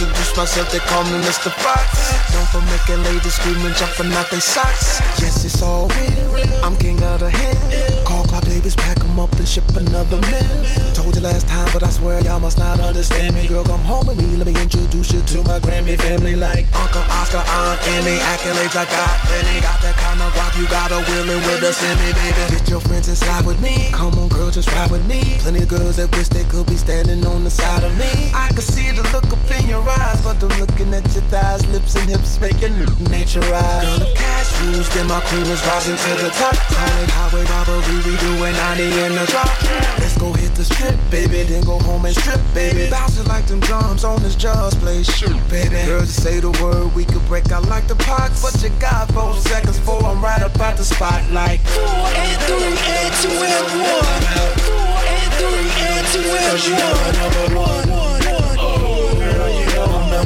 introduce 0.00 0.36
myself, 0.36 0.72
they 0.72 0.80
call 0.80 1.04
me 1.04 1.22
Mr. 1.22 1.52
Fox. 1.62 1.86
Known 2.34 2.46
for 2.50 2.62
making 2.66 3.02
ladies 3.04 3.34
scream 3.34 3.64
and 3.64 3.74
jumping 3.76 4.12
out 4.14 4.28
their 4.30 4.40
socks. 4.40 4.98
Yes, 5.22 5.44
it's 5.44 5.62
all 5.62 5.86
real. 5.88 6.64
I'm 6.64 6.76
king 6.76 7.00
of 7.02 7.20
the 7.20 7.30
hill. 7.30 8.04
Call 8.04 8.24
club 8.24 8.44
babies, 8.44 8.74
pack 8.74 8.98
'em 8.98 9.20
up 9.20 9.32
and 9.38 9.48
ship 9.48 9.64
another 9.76 10.18
meal. 10.18 10.64
Told 10.94 11.14
you 11.14 11.22
last 11.22 11.46
time, 11.46 11.68
but 11.72 11.82
I 11.84 11.90
swear 11.90 12.20
y'all 12.22 12.40
must 12.40 12.58
not 12.58 12.80
understand 12.80 13.34
me. 13.36 13.46
Girl, 13.46 13.62
come 13.62 13.84
home 13.84 14.06
with 14.06 14.18
me, 14.18 14.36
let 14.36 14.46
me 14.46 14.54
introduce 14.60 15.12
you 15.12 15.20
to 15.22 15.38
my 15.44 15.60
Grammy 15.60 15.96
family. 15.96 16.34
Like 16.34 16.66
Uncle 16.74 17.04
Oscar, 17.18 17.44
Aunt 17.46 17.78
Annie, 17.94 18.18
accolades 18.32 18.74
I 18.74 18.84
got 18.90 19.14
plenty. 19.26 19.60
Got 19.60 19.80
that 19.82 19.96
kind 19.96 20.20
of 20.20 20.36
rock, 20.36 20.56
you 20.58 20.66
got 20.66 20.90
a 20.90 20.98
willing 21.10 21.42
with 21.46 21.70
a 21.70 21.72
semi, 21.72 22.12
baby. 22.18 22.42
Get 22.50 22.68
your 22.68 22.80
friends 22.80 23.08
inside 23.08 23.46
with 23.46 23.60
me. 23.60 23.90
Come 23.92 24.18
on, 24.18 24.28
girl, 24.28 24.50
just 24.50 24.70
ride 24.72 24.90
with 24.90 25.06
me. 25.06 25.38
Plenty 25.42 25.62
of 25.62 25.68
girls 25.68 25.96
that 25.96 26.10
wish 26.16 26.28
they 26.28 26.44
could 26.44 26.66
be 26.66 26.76
standing 26.76 27.24
on 27.26 27.44
the 27.44 27.50
side 27.50 27.84
of 27.84 27.96
me. 27.96 28.32
I 28.34 28.48
can 28.48 28.62
see 28.62 28.90
the 28.90 29.02
look 29.14 29.30
up 29.30 29.50
in 29.58 29.68
your 29.68 29.83
eyes, 29.88 30.20
but 30.22 30.42
I'm 30.42 30.54
looking 30.60 30.92
at 30.94 31.04
your 31.14 31.24
thighs, 31.32 31.66
lips 31.68 31.94
and 31.96 32.08
hips 32.08 32.40
making 32.40 32.74
nature 33.10 33.40
rise. 33.52 33.84
Girl, 33.84 34.02
if 34.02 34.16
cash 34.16 34.50
rules, 34.62 34.88
then 34.94 35.06
my 35.08 35.20
cream 35.28 35.46
is 35.48 35.60
rising 35.66 35.96
to 35.96 36.12
the 36.22 36.30
top. 36.30 36.56
Call 36.72 36.96
it 37.02 37.10
highway 37.10 37.44
robbery, 37.44 37.98
we 38.06 38.14
doing 38.18 38.54
90 38.54 38.84
in 38.84 39.12
the 39.14 39.26
drop. 39.28 39.50
Let's 39.98 40.16
go 40.18 40.32
hit 40.32 40.54
the 40.54 40.64
strip, 40.64 40.96
baby, 41.10 41.42
then 41.44 41.64
go 41.64 41.78
home 41.78 42.04
and 42.04 42.14
strip, 42.14 42.40
baby. 42.54 42.90
Bounce 42.90 43.18
it 43.18 43.26
like 43.28 43.46
them 43.46 43.60
drums 43.60 44.04
on 44.04 44.22
this 44.22 44.34
jaws 44.34 44.74
play 44.74 45.02
shoot, 45.02 45.36
baby. 45.48 45.84
Girl, 45.86 46.00
just 46.00 46.22
say 46.22 46.40
the 46.40 46.50
word, 46.62 46.94
we 46.94 47.04
could 47.04 47.24
break 47.26 47.50
out 47.52 47.66
like 47.68 47.86
the 47.86 47.96
pox. 47.96 48.42
What 48.42 48.56
you 48.62 48.70
got, 48.80 49.10
four 49.12 49.34
seconds 49.34 49.78
for 49.78 50.02
I'm 50.04 50.22
right 50.22 50.42
up 50.42 50.58
at 50.60 50.76
the 50.76 50.84
spotlight. 50.84 51.60
Four 51.60 51.84
and 51.84 52.40
three 52.48 52.76
and 52.76 53.12
two 53.22 53.32
and 53.32 53.68
one. 53.80 54.22
Four 54.64 54.98
and 55.12 55.32
three 55.40 55.68
and 55.88 56.06
two 56.12 56.20
and 56.20 56.54
one. 56.54 56.62
you 56.62 56.74
know 56.76 56.94
number 57.20 57.90
one 57.90 58.23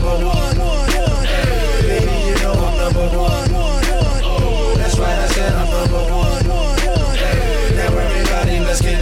number 0.08 0.26
one. 0.26 0.56
Baby, 1.82 2.16
you 2.28 2.34
know 2.42 2.52
I'm 2.52 2.76
number 2.78 3.08
one. 3.16 3.50
That's 4.78 4.98
why 4.98 5.12
I 5.12 5.26
said 5.28 5.52
I'm 5.52 5.70
number 5.70 6.14
one. 6.14 6.46
Now 7.76 7.98
everybody, 7.98 8.60
let's 8.60 8.80
get. 8.80 8.98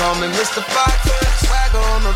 Call 0.00 0.14
me 0.14 0.28
Mr. 0.28 0.62
Fox 0.62 0.99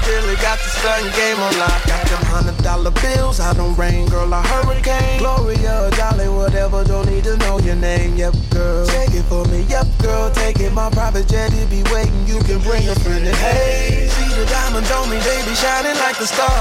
Billy, 0.05 0.37
got 0.37 0.59
the 0.61 0.69
starting 0.69 1.11
game 1.17 1.40
on 1.40 1.57
lock. 1.57 1.81
Got 1.88 2.05
them 2.12 2.25
hundred 2.29 2.59
dollar 2.62 2.93
bills, 3.01 3.40
I 3.40 3.55
don't 3.55 3.75
rain, 3.75 4.07
girl, 4.09 4.33
a 4.33 4.43
hurricane. 4.43 5.19
Gloria, 5.19 5.90
Dolly, 5.97 6.29
whatever, 6.29 6.85
don't 6.85 7.09
need 7.09 7.25
to 7.25 7.37
know 7.38 7.59
your 7.61 7.77
name. 7.77 8.17
Yep, 8.17 8.35
girl, 8.51 8.87
take 8.87 9.14
it 9.17 9.25
for 9.25 9.45
me. 9.49 9.64
Yep, 9.69 9.87
girl, 10.03 10.31
take 10.31 10.61
it. 10.61 10.73
My 10.73 10.90
private 10.90 11.27
jet, 11.27 11.53
it 11.55 11.71
be 11.71 11.83
waiting. 11.88 12.27
You 12.27 12.38
can 12.45 12.61
bring 12.61 12.85
a 12.88 12.95
friend 13.01 13.25
and 13.25 13.37
hey, 13.37 14.09
see 14.12 14.29
the 14.37 14.45
diamonds 14.47 14.90
on 14.93 15.09
me, 15.09 15.17
they 15.25 15.40
be 15.49 15.55
shining 15.57 15.97
like 16.05 16.19
the 16.21 16.27
stars. 16.29 16.53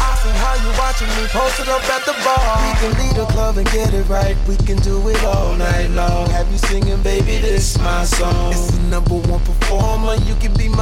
I 0.00 0.16
see 0.24 0.32
how 0.40 0.56
you 0.56 0.70
watching 0.80 1.12
me 1.20 1.28
posted 1.28 1.68
up 1.68 1.84
at 1.92 2.02
the 2.08 2.16
bar. 2.24 2.40
We 2.64 2.72
can 2.80 2.92
lead 2.96 3.16
a 3.20 3.26
club 3.32 3.58
and 3.58 3.68
get 3.76 3.92
it 3.92 4.08
right. 4.08 4.36
We 4.48 4.56
can 4.56 4.78
do 4.80 5.06
it 5.08 5.22
all 5.24 5.54
night 5.54 5.90
long. 5.90 6.30
Have 6.30 6.50
you 6.50 6.58
singing, 6.58 7.02
baby? 7.02 7.38
This 7.44 7.76
my 7.78 8.04
song. 8.04 8.52
It's 8.52 8.72
the 8.72 8.80
number 8.88 9.14
one 9.14 9.40
performer. 9.44 9.85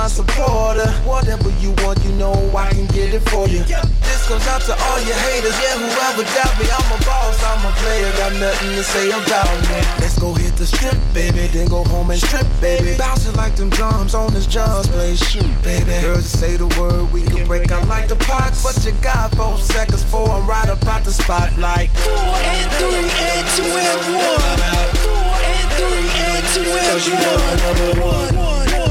You 0.04 0.10
can 0.10 0.26
be 0.26 0.36
my 0.36 0.36
supporter. 0.36 0.90
Whatever 1.08 1.48
you 1.64 1.72
want, 1.80 1.96
you 2.04 2.12
know 2.20 2.36
I 2.54 2.68
can 2.70 2.86
get 2.92 3.14
it 3.14 3.24
for 3.30 3.48
you. 3.48 3.64
This 3.64 4.28
goes 4.28 4.46
out 4.48 4.60
to 4.68 4.76
all 4.76 5.00
your 5.00 5.16
haters. 5.16 5.56
Yeah, 5.64 5.80
whoever 5.80 6.24
doubt 6.28 6.54
me, 6.60 6.68
I'm 6.68 6.92
a 6.92 6.98
boss. 7.04 7.40
I'm 7.40 7.64
a 7.64 7.72
player. 7.80 8.12
Got 8.20 8.32
nothing 8.36 8.76
to 8.76 8.84
say 8.84 9.08
about 9.08 9.48
me. 9.64 9.80
Let's 10.00 10.18
go 10.18 10.34
hit 10.34 10.56
the 10.56 10.66
strip, 10.66 10.96
baby. 11.14 11.48
Then 11.48 11.68
go 11.68 11.84
home 11.84 12.10
and 12.10 12.20
strip, 12.20 12.46
baby. 12.60 12.96
Bounce 12.98 13.26
it 13.26 13.36
like 13.36 13.56
them 13.56 13.70
drums 13.70 14.14
on 14.14 14.32
this 14.34 14.46
jaws 14.46 14.88
play 14.88 15.16
shoot, 15.16 15.48
baby. 15.62 15.96
Girl, 16.02 16.16
just 16.16 16.38
say 16.38 16.56
the 16.56 16.68
word. 16.76 17.10
We 17.12 17.22
can 17.22 17.46
break 17.46 17.72
out 17.72 17.88
like 17.88 18.08
the 18.08 18.16
pots. 18.16 18.62
What 18.62 18.76
you 18.84 18.92
got? 19.00 19.34
Four 19.34 19.56
seconds 19.56 20.04
for 20.04 20.28
I'm 20.28 20.46
right 20.46 20.68
at 20.68 21.04
the 21.04 21.12
spotlight. 21.12 21.88
Four 22.04 22.12
and 22.12 22.70
three 22.76 23.08
and 23.08 23.46
two 23.56 23.72
and 23.72 24.00
one. 24.12 24.60
Four 25.00 25.32
and 25.48 25.68
three 25.80 26.08
and 26.28 26.44
two 26.52 26.60
and 26.60 26.76
one. 26.76 26.92
Cause 26.92 27.08
you 27.08 27.16
number 27.16 28.00
one. 28.04 28.83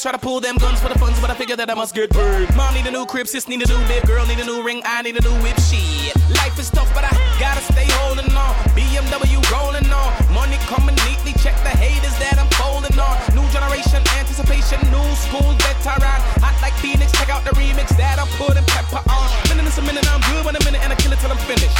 Try 0.00 0.12
to 0.12 0.18
pull 0.18 0.40
them 0.40 0.56
guns 0.56 0.80
for 0.80 0.88
the 0.88 0.98
funds, 0.98 1.20
but 1.20 1.28
I 1.28 1.34
figure 1.34 1.56
that 1.56 1.68
I 1.68 1.74
must 1.74 1.94
get 1.94 2.08
paid. 2.08 2.48
Mom 2.56 2.72
need 2.72 2.86
a 2.86 2.90
new 2.90 3.04
crib, 3.04 3.28
sis 3.28 3.48
need 3.48 3.60
a 3.60 3.68
new 3.68 3.76
bib, 3.84 4.06
girl 4.06 4.24
need 4.24 4.40
a 4.40 4.44
new 4.44 4.64
ring, 4.64 4.80
I 4.84 5.02
need 5.02 5.16
a 5.16 5.20
new 5.20 5.36
whip. 5.44 5.60
Shit, 5.60 6.16
life 6.40 6.56
is 6.58 6.70
tough, 6.70 6.88
but 6.94 7.04
I 7.04 7.12
gotta 7.36 7.60
stay 7.60 7.84
holding 8.00 8.32
on. 8.32 8.54
BMW 8.72 9.36
rolling 9.52 9.84
on, 9.92 10.10
money 10.32 10.56
coming 10.72 10.96
neatly. 11.04 11.36
Check 11.44 11.52
the 11.60 11.74
haters 11.76 12.16
that 12.16 12.40
I'm 12.40 12.48
folding 12.56 12.96
on. 12.96 13.12
New 13.36 13.44
generation, 13.52 14.00
anticipation, 14.16 14.80
new 14.88 15.04
school 15.20 15.52
veteran. 15.68 16.20
Hot 16.40 16.56
like 16.64 16.74
Phoenix, 16.80 17.12
check 17.12 17.28
out 17.28 17.44
the 17.44 17.52
remix 17.60 17.92
that 18.00 18.16
I'm 18.16 18.30
putting 18.40 18.64
pepper 18.72 19.04
on. 19.04 19.28
Minute 19.52 19.68
is 19.68 19.76
a 19.76 19.84
minute, 19.84 20.08
I'm 20.08 20.24
good 20.32 20.48
in 20.48 20.56
a 20.56 20.62
minute, 20.64 20.80
and 20.80 20.92
I 20.92 20.96
kill 20.96 21.12
it 21.12 21.20
till 21.20 21.28
I'm 21.28 21.42
finished. 21.44 21.76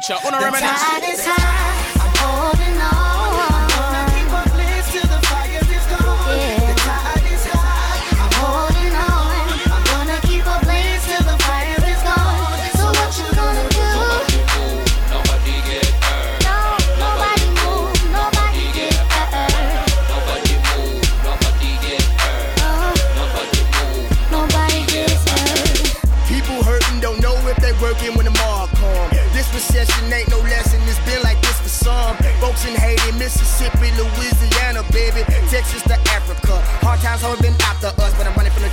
Future. 0.00 0.26
On 0.26 0.34
a 0.34 0.38
The 0.38 0.44
reminisce. 0.44 1.99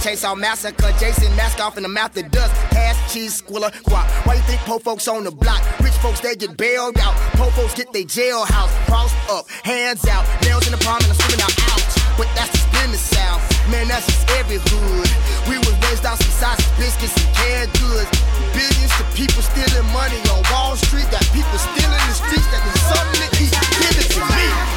Running 0.08 0.18
chainsaw 0.18 0.38
massacre. 0.38 0.92
Jason 1.00 1.36
mask 1.36 1.60
off 1.60 1.78
in 1.78 1.84
the 1.84 1.90
mouth 1.90 2.16
of 2.18 2.32
dust. 2.32 2.54
Cash, 2.72 3.14
cheese, 3.14 3.42
squilla, 3.42 3.72
guap. 3.84 4.08
Why 4.26 4.36
you 4.36 4.42
think 4.42 4.62
po 4.62 4.80
folks 4.80 5.08
on 5.08 5.24
the 5.24 5.32
block? 5.32 5.62
Rich 5.80 5.94
folks, 5.96 6.20
they 6.20 6.36
get 6.36 6.58
bailed 6.58 6.98
out. 7.00 7.16
Po 7.36 7.50
folks 7.52 7.74
get 7.74 7.92
they 7.94 8.04
jailhouse. 8.04 8.72
Crossed 8.86 9.16
up, 9.30 9.50
hands 9.64 10.06
out. 10.08 10.26
Nails 10.44 10.66
in 10.68 10.72
the 10.72 10.84
palm 10.84 10.98
and 10.98 11.12
I'm 11.12 11.16
screaming 11.16 11.44
out, 11.44 11.54
ouch. 11.76 12.18
But 12.18 12.28
that's 12.36 12.52
just 12.52 12.84
in 12.84 12.92
the 12.92 12.98
South. 12.98 13.42
Man, 13.70 13.88
that's 13.88 14.06
just 14.06 14.30
every 14.40 14.58
hood. 14.58 15.10
We 15.50 15.58
was 15.60 15.76
raised 15.84 16.06
out 16.06 16.18
some 16.18 16.32
sausage 16.32 16.78
biscuits 16.78 17.16
and 17.18 17.36
canned 17.36 17.72
goods. 17.80 18.10
Billions 18.56 18.94
to 18.98 19.04
people 19.14 19.44
stealing 19.44 19.88
money 19.92 20.20
on 20.32 20.42
Wall 20.52 20.76
Street. 20.76 21.08
Got 21.12 21.26
people 21.36 21.58
stealing 21.60 22.00
in 22.00 22.08
the 22.08 22.18
streets 22.18 22.48
that 22.52 22.62
need 22.64 22.82
something 22.90 23.22
to 23.22 23.30
eat. 23.44 23.54
Give 23.82 23.96
it 24.00 24.10
to 24.16 24.22
me. 24.24 24.77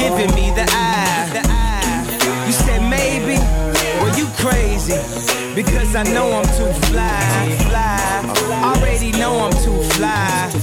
Giving 0.00 0.34
me 0.34 0.50
the 0.50 0.66
eye? 0.70 1.28
You 2.46 2.52
said 2.52 2.80
maybe, 2.88 3.36
well 4.00 4.16
you 4.18 4.26
crazy. 4.40 4.98
Because 5.54 5.94
I 5.94 6.04
know 6.04 6.32
I'm 6.32 6.48
too 6.58 6.72
fly. 6.88 7.56
fly. 7.68 8.70
Already 8.70 9.12
know 9.12 9.32
I'm 9.44 9.52
too 9.64 9.82
fly. 9.94 10.59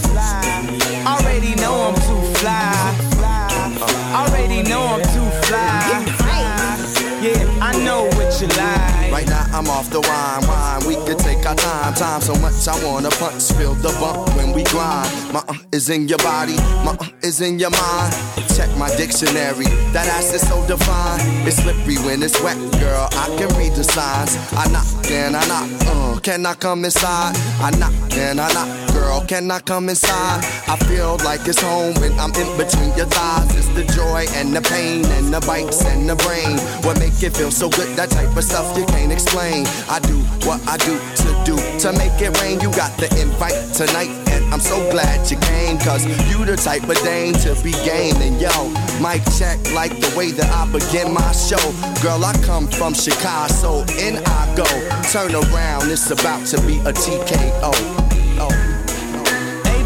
I'm 9.58 9.67
off 9.70 9.89
the 9.89 10.00
wine, 10.00 10.48
wine. 10.48 10.86
We 10.86 10.93
could 11.08 11.17
take 11.17 11.43
our 11.43 11.56
time, 11.56 11.96
time 11.96 12.22
so 12.22 12.36
much 12.36 12.67
I 12.67 12.78
wanna 12.86 13.10
punch, 13.10 13.52
feel 13.54 13.74
the 13.74 13.89
bump 14.00 14.36
when 14.38 14.54
we 14.54 14.63
grind. 14.65 15.10
My 15.34 15.41
uh 15.50 15.58
is 15.72 15.89
in 15.89 16.08
your 16.08 16.20
body, 16.20 16.56
my 16.86 16.96
uh 17.00 17.10
is 17.24 17.41
in 17.41 17.58
your 17.58 17.72
mind. 17.72 18.13
Check 18.56 18.70
my 18.78 18.88
dictionary, 18.96 19.65
that 19.93 20.06
ass 20.13 20.32
is 20.32 20.48
so 20.48 20.62
defined. 20.67 21.48
It's 21.48 21.58
slippery 21.58 21.98
when 22.06 22.22
it's 22.22 22.39
wet, 22.43 22.56
girl. 22.80 23.10
I 23.13 23.26
can 23.38 23.50
read 23.58 23.74
the 23.74 23.84
signs. 23.84 24.38
I 24.54 24.70
knock 24.70 24.86
and 25.10 25.36
I 25.36 25.41
knock, 25.48 25.70
uh, 25.88 26.20
can 26.20 26.46
I 26.46 26.54
come 26.54 26.86
inside? 26.86 27.34
I 27.60 27.72
knock 27.80 27.93
and 28.13 28.39
I 28.39 28.54
knock, 28.54 28.70
girl. 28.97 29.21
Can 29.25 29.49
I 29.51 29.60
come 29.60 29.89
inside? 29.89 30.41
I 30.67 30.75
feel 30.88 31.17
like 31.23 31.47
it's 31.47 31.62
home 31.62 31.93
when 32.01 32.13
I'm 32.19 32.33
in 32.33 32.49
between 32.57 32.91
your 32.97 33.07
thighs. 33.07 33.55
It's 33.55 33.69
the 33.77 33.86
joy 33.93 34.25
and 34.36 34.55
the 34.55 34.62
pain 34.62 35.05
and 35.17 35.33
the 35.33 35.41
bites 35.41 35.83
and 35.86 36.10
the 36.10 36.15
brain. 36.15 36.57
What 36.86 36.99
make 36.99 37.21
it 37.21 37.36
feel 37.38 37.51
so 37.51 37.69
good? 37.69 37.95
That 37.95 38.10
type 38.10 38.36
of 38.36 38.43
stuff 38.43 38.77
you 38.77 38.86
can't 38.86 39.12
explain. 39.12 39.65
I 39.89 39.99
do 39.99 40.17
what 40.47 40.60
I 40.67 40.77
do 40.77 40.97
to 40.97 41.29
do 41.45 41.55
to 41.83 41.89
make 41.93 42.17
it 42.21 42.33
rain. 42.41 42.60
You 42.60 42.71
got 42.71 42.91
the 42.97 43.10
invite 43.21 43.57
tonight, 43.73 44.12
and 44.33 44.43
I'm 44.53 44.62
so 44.62 44.77
glad 44.91 45.29
you 45.29 45.38
came. 45.38 45.77
Cause 45.79 46.05
you 46.29 46.45
the 46.45 46.57
type 46.57 46.83
of 46.89 46.97
dame 47.03 47.33
to 47.45 47.53
be 47.63 47.71
game. 47.86 48.17
And 48.17 48.39
yo, 48.41 48.69
mic 49.01 49.21
check 49.38 49.57
like 49.73 49.93
the 49.99 50.12
way 50.17 50.31
that 50.31 50.49
I 50.49 50.63
begin 50.71 51.13
my 51.13 51.31
show. 51.31 51.63
Girl, 52.01 52.23
I 52.23 52.33
come 52.43 52.67
from 52.67 52.93
Chicago, 52.93 53.53
so 53.53 53.71
in 53.99 54.17
I 54.25 54.41
go. 54.55 54.67
Turn 55.12 55.33
around, 55.36 55.89
it's 55.91 56.10
about 56.10 56.45
to 56.47 56.57
be 56.65 56.77
a 56.79 56.93
TKO. 56.93 58.07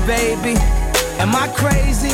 Baby, 0.08 0.56
am 1.20 1.36
I 1.36 1.48
crazy? 1.56 2.12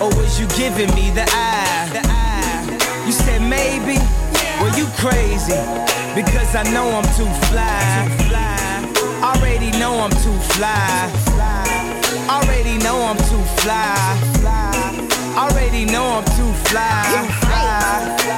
Or 0.00 0.08
was 0.16 0.38
you 0.40 0.46
giving 0.56 0.94
me 0.94 1.10
the 1.10 1.24
eye? 1.28 3.04
You 3.04 3.12
said 3.12 3.40
maybe, 3.42 3.98
well 4.60 4.76
you 4.78 4.86
crazy. 4.96 5.58
Because 6.14 6.54
I 6.54 6.62
know 6.72 6.88
I'm 6.90 7.04
too 7.14 7.30
fly. 7.48 8.08
Already 9.22 9.70
know 9.78 10.00
I'm 10.00 10.10
too 10.10 10.38
fly. 10.54 11.10
Already 12.28 12.78
know 12.78 13.02
I'm 13.02 13.18
too 13.18 13.44
fly. 13.60 14.65
Already 15.36 15.84
know 15.84 16.04
I'm 16.04 16.24
too 16.36 16.52
fly. 16.70 17.02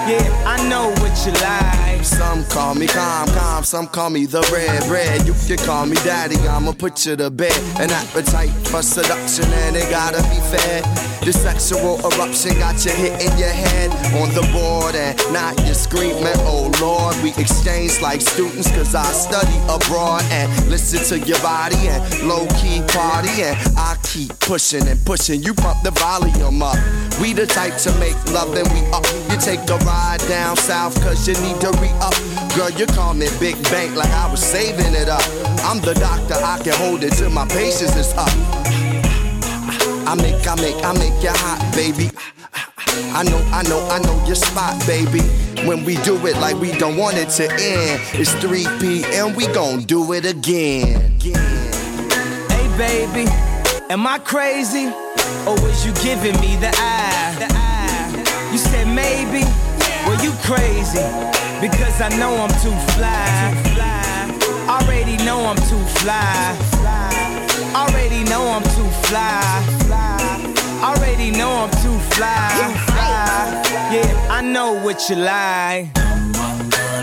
Yeah, 0.09 0.45
I 0.47 0.69
know 0.69 0.89
what 1.01 1.15
you 1.25 1.33
like. 1.33 2.05
Some 2.05 2.45
call 2.47 2.75
me 2.75 2.87
calm, 2.87 3.29
calm, 3.29 3.63
some 3.63 3.87
call 3.87 4.11
me 4.11 4.27
the 4.27 4.41
red, 4.53 4.83
red. 4.91 5.27
You 5.27 5.35
can 5.47 5.65
call 5.65 5.87
me 5.87 5.97
daddy, 5.97 6.37
I'ma 6.49 6.73
put 6.73 7.07
you 7.07 7.15
to 7.17 7.31
bed. 7.31 7.57
An 7.79 7.91
appetite 7.91 8.51
for 8.69 8.83
seduction, 8.83 9.45
and 9.45 9.77
it 9.77 9.89
gotta 9.91 10.23
be 10.23 10.41
fed. 10.51 10.85
The 11.25 11.33
sexual 11.33 11.99
eruption 12.01 12.59
got 12.59 12.83
you 12.85 12.93
hitting 12.93 13.37
your 13.37 13.51
head 13.51 13.91
on 14.17 14.33
the 14.35 14.49
board, 14.53 14.95
and 14.95 15.19
now 15.33 15.53
you're 15.67 15.75
screaming, 15.75 16.39
oh 16.49 16.71
Lord. 16.81 17.15
We 17.23 17.31
exchange 17.41 18.01
like 18.01 18.21
students, 18.21 18.71
cause 18.71 18.95
I 18.95 19.05
study 19.13 19.57
abroad 19.69 20.23
and 20.31 20.49
listen 20.71 21.05
to 21.11 21.27
your 21.27 21.41
body 21.41 21.77
and 21.89 22.01
low 22.27 22.47
key 22.57 22.83
party. 22.89 23.43
And 23.43 23.57
I 23.77 23.99
keep 24.03 24.39
pushing 24.41 24.87
and 24.89 24.99
pushing, 25.05 25.43
you 25.43 25.53
pump 25.53 25.83
the 25.83 25.91
volume 25.91 26.63
up. 26.63 26.79
We 27.21 27.33
the 27.33 27.47
type 27.47 27.77
to 27.79 27.93
make 27.99 28.15
love 28.33 28.55
and 28.55 28.69
we 28.73 28.81
up. 28.93 29.05
You 29.31 29.39
take 29.39 29.61
a 29.69 29.77
ride 29.85 30.21
down 30.29 30.57
south, 30.57 30.95
cause 31.03 31.27
you 31.27 31.35
need 31.43 31.61
to 31.61 31.71
re 31.83 31.91
up. 31.99 32.15
Girl, 32.55 32.71
you 32.71 32.87
call 32.87 33.15
me 33.15 33.27
Big 33.41 33.61
Bank 33.65 33.97
like 33.97 34.11
I 34.11 34.31
was 34.31 34.41
saving 34.41 34.95
it 34.95 35.09
up. 35.09 35.23
I'm 35.65 35.81
the 35.81 35.95
doctor, 35.95 36.35
I 36.35 36.63
can 36.63 36.75
hold 36.75 37.03
it 37.03 37.15
till 37.15 37.31
my 37.31 37.47
patience 37.49 37.97
is 37.97 38.15
up. 38.15 38.31
I 40.07 40.15
make, 40.15 40.47
I 40.47 40.55
make, 40.57 40.83
I 40.85 40.93
make 40.95 41.23
you 41.23 41.31
hot, 41.31 41.61
baby. 41.75 42.11
I 43.15 43.23
know, 43.25 43.39
I 43.53 43.63
know, 43.65 43.87
I 43.91 43.99
know 43.99 44.25
your 44.27 44.37
spot, 44.37 44.79
baby. 44.87 45.21
When 45.67 45.85
we 45.85 45.97
do 45.99 46.15
it 46.27 46.37
like 46.39 46.57
we 46.61 46.73
don't 46.79 46.97
want 46.97 47.17
it 47.17 47.31
to 47.31 47.51
end, 47.51 48.01
it's 48.15 48.33
3 48.35 48.65
p.m. 48.81 49.35
We 49.35 49.47
gon' 49.49 49.81
do 49.83 50.13
it 50.13 50.25
again. 50.25 51.19
Hey 51.21 52.79
baby, 52.79 53.29
am 53.91 54.07
I 54.07 54.19
crazy? 54.21 54.93
Or 55.49 55.55
was 55.63 55.87
you 55.87 55.95
giving 55.95 56.39
me 56.43 56.57
the 56.57 56.71
eye? 56.77 57.33
You 58.53 58.59
said 58.59 58.87
maybe, 58.87 59.45
well 60.05 60.23
you 60.23 60.33
crazy. 60.45 61.01
Because 61.59 62.03
I 62.03 62.11
know 62.21 62.37
I'm 62.37 62.53
too 62.61 62.77
fly. 62.93 63.57
Already 64.69 65.17
know 65.25 65.47
I'm 65.47 65.57
too 65.71 65.83
fly. 66.01 66.55
Already 67.75 68.25
know 68.25 68.45
I'm 68.57 68.63
too 68.77 68.91
fly. 69.09 69.65
Already 70.83 71.31
know 71.31 71.65
I'm 71.65 71.71
too 71.83 71.99
fly. 72.15 72.53
Yeah, 73.91 74.29
I 74.31 74.43
know 74.43 74.75
what 74.75 75.09
you 75.09 75.17
like. 75.17 75.89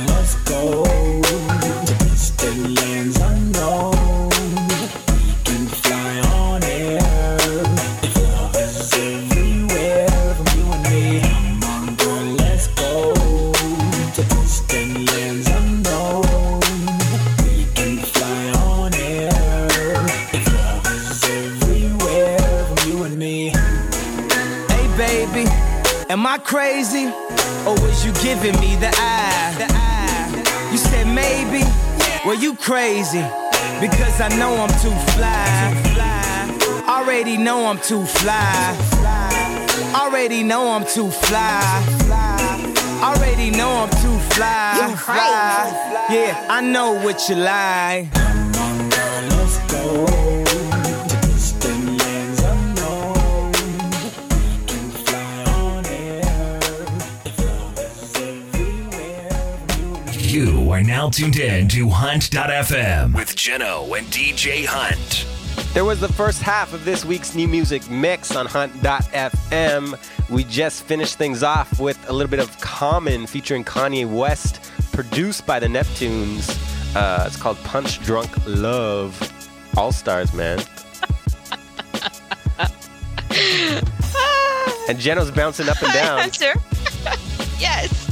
Let's 0.05 0.35
go 0.47 0.83
distant 1.97 2.79
lands 2.79 3.19
unknown. 3.19 3.94
Crazy? 26.55 27.07
Or 27.67 27.75
was 27.83 28.05
you 28.05 28.13
giving 28.23 28.57
me 28.61 28.77
the 28.77 28.89
eye? 28.95 29.51
You 30.71 30.77
said 30.77 31.05
maybe, 31.05 31.61
well 32.25 32.39
you 32.39 32.55
crazy. 32.55 33.25
Because 33.81 34.21
I 34.21 34.29
know 34.39 34.55
I'm 34.63 34.73
too 34.83 34.95
fly. 35.15 35.75
Already 36.87 37.35
know 37.35 37.65
I'm 37.65 37.77
too 37.79 38.05
fly. 38.05 38.73
Already 40.01 40.43
know 40.43 40.71
I'm 40.71 40.85
too 40.85 41.11
fly. 41.11 41.59
Already 43.03 43.49
know 43.51 43.71
I'm 43.83 43.89
too 44.03 44.17
fly. 44.33 44.87
You 44.87 44.95
crazy. 44.95 46.15
Yeah, 46.15 46.47
I 46.49 46.61
know 46.61 46.93
what 47.03 47.27
you 47.27 47.35
like. 47.35 48.07
Let's 49.29 49.57
go 49.71 50.34
are 60.75 60.83
now 60.83 61.09
tuned 61.09 61.37
in 61.37 61.69
to 61.69 61.87
Hunt.fm 61.87 63.15
with 63.15 63.33
Jeno 63.37 63.97
and 63.97 64.05
DJ 64.07 64.65
Hunt. 64.65 65.25
There 65.73 65.85
was 65.85 66.01
the 66.01 66.11
first 66.11 66.41
half 66.41 66.73
of 66.73 66.83
this 66.83 67.05
week's 67.05 67.33
new 67.33 67.47
music 67.47 67.89
mix 67.89 68.35
on 68.35 68.45
Hunt.fm. 68.45 69.97
We 70.29 70.43
just 70.43 70.83
finished 70.83 71.17
things 71.17 71.43
off 71.43 71.79
with 71.79 71.97
a 72.09 72.11
little 72.13 72.29
bit 72.29 72.41
of 72.41 72.59
Common 72.59 73.25
featuring 73.25 73.63
Kanye 73.63 74.05
West, 74.05 74.69
produced 74.91 75.45
by 75.45 75.61
the 75.61 75.67
Neptunes. 75.67 76.49
Uh, 76.93 77.23
it's 77.25 77.37
called 77.37 77.55
Punch 77.59 78.03
Drunk 78.03 78.29
Love. 78.45 79.17
All 79.77 79.93
stars, 79.93 80.33
man. 80.33 80.59
and 84.89 84.99
Jeno's 84.99 85.31
bouncing 85.31 85.69
up 85.69 85.81
and 85.81 85.93
down. 85.93 86.19
Hunter. 86.19 86.53
yes. 87.59 88.04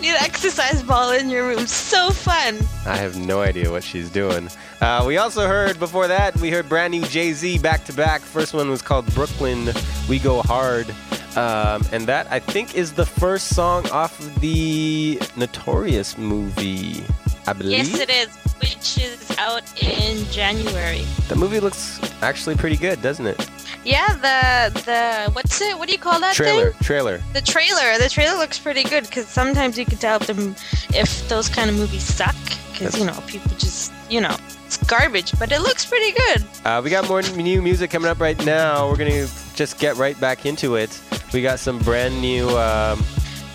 Need 0.00 0.10
an 0.10 0.22
exercise 0.22 0.82
ball 0.82 1.12
in 1.12 1.28
your 1.28 1.46
room. 1.46 1.66
So 1.66 2.10
fun. 2.10 2.58
I 2.86 2.96
have 2.96 3.18
no 3.18 3.42
idea 3.42 3.70
what 3.70 3.84
she's 3.84 4.08
doing. 4.08 4.48
Uh, 4.80 5.04
we 5.06 5.18
also 5.18 5.46
heard 5.46 5.78
before 5.78 6.08
that, 6.08 6.34
we 6.38 6.50
heard 6.50 6.68
brand 6.70 6.92
new 6.92 7.04
Jay 7.06 7.32
Z 7.34 7.58
back 7.58 7.84
to 7.84 7.92
back. 7.92 8.22
First 8.22 8.54
one 8.54 8.70
was 8.70 8.80
called 8.80 9.12
Brooklyn 9.14 9.68
We 10.08 10.18
Go 10.18 10.40
Hard. 10.42 10.88
Um, 11.36 11.84
and 11.92 12.06
that, 12.06 12.26
I 12.30 12.40
think, 12.40 12.74
is 12.74 12.94
the 12.94 13.04
first 13.04 13.54
song 13.54 13.88
off 13.90 14.18
the 14.40 15.20
Notorious 15.36 16.16
movie, 16.16 17.04
I 17.46 17.52
believe. 17.52 17.86
Yes, 17.86 18.00
it 18.00 18.10
is. 18.10 18.28
Which 18.60 18.98
is 18.98 19.38
out 19.38 19.62
in 19.82 20.24
January. 20.30 21.04
The 21.28 21.36
movie 21.36 21.60
looks 21.60 22.00
actually 22.22 22.56
pretty 22.56 22.76
good, 22.76 23.00
doesn't 23.00 23.26
it? 23.26 23.38
Yeah, 23.84 24.08
the 24.08 24.80
the 24.80 25.32
what's 25.32 25.60
it? 25.60 25.78
What 25.78 25.88
do 25.88 25.92
you 25.92 25.98
call 25.98 26.20
that 26.20 26.34
trailer, 26.34 26.72
thing? 26.72 26.82
trailer. 26.82 27.22
The 27.32 27.40
trailer. 27.40 27.98
The 27.98 28.08
trailer 28.08 28.36
looks 28.38 28.58
pretty 28.58 28.84
good 28.84 29.04
because 29.04 29.26
sometimes 29.26 29.78
you 29.78 29.86
can 29.86 29.98
tell 29.98 30.20
if, 30.20 30.26
them, 30.26 30.54
if 30.94 31.28
those 31.28 31.48
kind 31.48 31.70
of 31.70 31.76
movies 31.76 32.02
suck 32.02 32.36
because 32.72 32.98
you 32.98 33.04
know 33.04 33.18
people 33.26 33.50
just 33.58 33.92
you 34.08 34.20
know 34.20 34.36
it's 34.66 34.76
garbage, 34.84 35.36
but 35.38 35.50
it 35.50 35.60
looks 35.62 35.84
pretty 35.84 36.12
good. 36.12 36.44
Uh, 36.64 36.80
we 36.84 36.90
got 36.90 37.08
more 37.08 37.22
new 37.22 37.60
music 37.60 37.90
coming 37.90 38.08
up 38.08 38.20
right 38.20 38.38
now. 38.44 38.88
We're 38.88 38.96
going 38.96 39.10
to 39.10 39.28
just 39.56 39.80
get 39.80 39.96
right 39.96 40.18
back 40.20 40.46
into 40.46 40.76
it. 40.76 41.00
We 41.32 41.42
got 41.42 41.58
some 41.58 41.80
brand 41.80 42.20
new. 42.20 42.48
Um, 42.50 43.02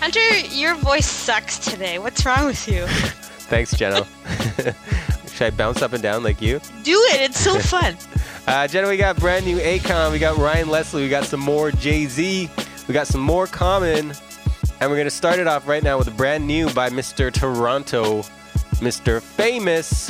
Hunter, 0.00 0.20
your 0.50 0.74
voice 0.74 1.06
sucks 1.06 1.58
today. 1.58 1.98
What's 1.98 2.26
wrong 2.26 2.44
with 2.44 2.68
you? 2.68 2.86
thanks, 3.48 3.72
Jeno. 3.74 4.06
Should 5.36 5.46
I 5.46 5.50
bounce 5.50 5.82
up 5.82 5.92
and 5.92 6.02
down 6.02 6.22
like 6.22 6.40
you? 6.40 6.60
Do 6.82 6.98
it. 7.12 7.20
It's 7.20 7.38
so 7.38 7.58
fun. 7.60 7.96
Uh, 8.46 8.66
Jenna, 8.66 8.88
we 8.88 8.96
got 8.96 9.16
brand 9.18 9.44
new 9.44 9.58
Akon, 9.58 10.12
we 10.12 10.18
got 10.18 10.36
Ryan 10.38 10.68
Leslie, 10.68 11.02
we 11.02 11.08
got 11.08 11.24
some 11.24 11.40
more 11.40 11.70
Jay 11.72 12.06
Z, 12.06 12.48
we 12.88 12.94
got 12.94 13.06
some 13.06 13.20
more 13.20 13.46
Common, 13.46 14.12
and 14.80 14.90
we're 14.90 14.96
gonna 14.96 15.10
start 15.10 15.38
it 15.40 15.46
off 15.48 15.66
right 15.66 15.82
now 15.82 15.98
with 15.98 16.06
a 16.08 16.12
brand 16.12 16.46
new 16.46 16.72
by 16.72 16.88
Mr. 16.88 17.32
Toronto, 17.32 18.22
Mr. 18.76 19.20
Famous. 19.20 20.08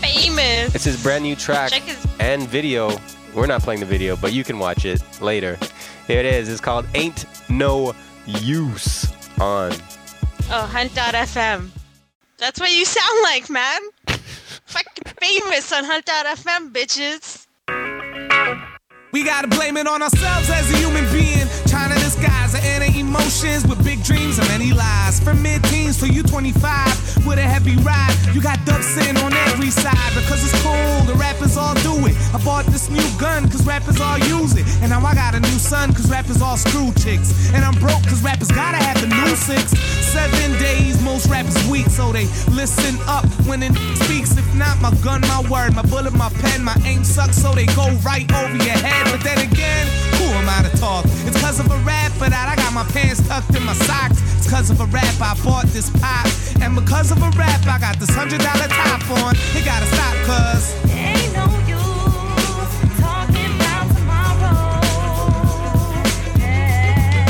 Famous. 0.00 0.74
It's 0.74 0.84
his 0.84 1.00
brand 1.02 1.22
new 1.24 1.36
track 1.36 1.72
his- 1.72 2.06
and 2.20 2.46
video. 2.48 2.90
We're 3.34 3.46
not 3.46 3.62
playing 3.62 3.80
the 3.80 3.86
video, 3.86 4.16
but 4.16 4.32
you 4.32 4.44
can 4.44 4.58
watch 4.58 4.84
it 4.84 5.00
later. 5.22 5.58
Here 6.06 6.18
it 6.20 6.26
is. 6.26 6.48
It's 6.48 6.60
called 6.60 6.86
"Ain't 6.94 7.24
No 7.48 7.94
Use" 8.26 9.06
on. 9.40 9.72
Oh, 10.50 10.66
Hunt.fm. 10.66 11.70
That's 12.38 12.60
what 12.60 12.72
you 12.72 12.84
sound 12.84 13.22
like, 13.22 13.48
man. 13.48 13.80
Fucking 14.66 15.12
famous 15.20 15.72
on 15.72 15.84
Hunt.fm, 15.84 16.72
bitches. 16.72 17.46
We 19.12 19.24
gotta 19.24 19.48
blame 19.48 19.76
it 19.76 19.86
on 19.86 20.02
ourselves 20.02 20.50
as 20.50 20.70
a 20.72 20.76
human 20.76 21.10
being. 21.12 21.46
Trying 21.68 21.94
to 21.94 21.98
disguise 22.00 22.54
our 22.54 22.60
inner 22.60 22.92
emotions 22.98 23.66
with 23.66 23.82
big 23.84 24.02
dreams 24.02 24.38
and 24.38 24.46
many 24.48 24.72
lies. 24.72 25.20
From 25.20 25.40
mid 25.42 25.62
teens 25.86 25.98
to 25.98 26.08
you 26.12 26.22
25 26.22 27.26
with 27.26 27.38
a 27.38 27.42
heavy 27.42 27.76
ride. 27.76 28.14
You 28.34 28.42
got 28.42 28.58
dubs 28.64 28.86
sitting 28.86 29.16
on 29.18 29.32
every 29.32 29.70
side 29.70 30.10
because 30.14 30.42
it's 30.42 30.54
cool. 30.62 31.00
The 31.06 31.14
rappers 31.14 31.56
all 31.56 31.74
do 31.86 32.06
it. 32.06 32.14
I 32.34 32.42
bought 32.44 32.66
this 32.66 32.90
new 32.90 33.06
gun 33.18 33.48
cause 33.48 33.64
rappers 33.64 34.00
all 34.00 34.18
use 34.18 34.56
it. 34.56 34.66
And 34.82 34.90
now 34.90 35.04
I 35.04 35.14
got 35.14 35.34
a 35.34 35.40
new 35.40 35.58
son 35.58 35.92
cause 35.94 36.10
rappers 36.10 36.42
all 36.42 36.56
screw 36.56 36.92
chicks. 36.94 37.52
And 37.54 37.64
I'm 37.64 37.74
broke 37.74 38.02
cause 38.04 38.22
rappers 38.22 38.50
gotta 38.50 38.78
have 38.78 39.00
the 39.00 39.08
new 39.08 39.36
six. 39.36 39.78
Seven 40.16 40.58
days, 40.58 41.00
most 41.02 41.28
rappers 41.28 41.56
weak, 41.68 41.86
so 41.86 42.10
they 42.10 42.24
listen 42.50 42.96
up 43.06 43.26
when 43.46 43.62
it 43.62 43.74
speaks. 44.02 44.36
If 44.36 44.48
not, 44.54 44.80
my 44.80 44.90
gun, 45.04 45.20
my 45.22 45.42
word, 45.50 45.74
my 45.74 45.82
bullet, 45.82 46.14
my 46.14 46.30
pen, 46.40 46.64
my 46.64 46.76
aim 46.84 47.04
sucks, 47.04 47.36
so 47.36 47.52
they 47.52 47.66
go 47.76 47.90
right 48.02 48.26
over 48.32 48.56
your 48.56 48.80
head. 48.80 49.04
But 49.12 49.22
then 49.22 49.38
again, 49.38 49.86
who 50.16 50.24
am 50.34 50.48
I 50.48 50.68
to 50.68 50.76
talk? 50.78 51.04
It's 51.26 51.38
cause 51.40 51.60
of 51.60 51.70
a 51.70 51.78
rap, 51.84 52.12
but 52.18 52.32
I 52.32 52.56
got 52.56 52.72
my 52.72 52.84
pants 52.96 53.26
tucked 53.28 53.54
in 53.54 53.62
my 53.62 53.74
socks. 53.74 54.22
It's 54.38 54.48
cause 54.48 54.70
of 54.70 54.80
a 54.80 54.86
rap, 54.86 55.14
I 55.20 55.36
bought 55.44 55.66
this 55.76 55.90
pop. 56.00 56.26
And 56.62 56.74
because 56.74 57.10
of 57.10 57.18
a 57.18 57.30
rap, 57.36 57.66
I 57.66 57.78
got 57.78 58.00
this 58.00 58.08
hundred 58.08 58.40
dollar 58.40 58.66
top 58.66 59.10
on. 59.10 59.36
It 59.54 59.62
gotta 59.62 59.84
stop, 59.84 60.16
cause. 60.24 60.74
Ain't 60.88 61.34
no 61.34 61.44
use 61.68 62.72
talking 62.98 63.52
about 63.56 63.86
tomorrow. 63.94 64.80
Yeah. 66.40 67.26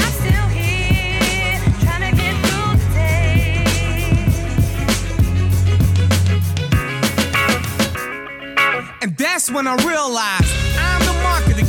I'm 0.00 0.12
still 0.20 0.48
here 0.48 1.60
trying 1.84 2.04
to 2.08 2.16
get 2.16 2.34
through 2.46 2.72
the 2.80 2.88
day. 2.96 3.60
And 9.02 9.10
that's 9.18 9.50
when 9.50 9.66
I 9.66 9.74
realized 9.84 10.69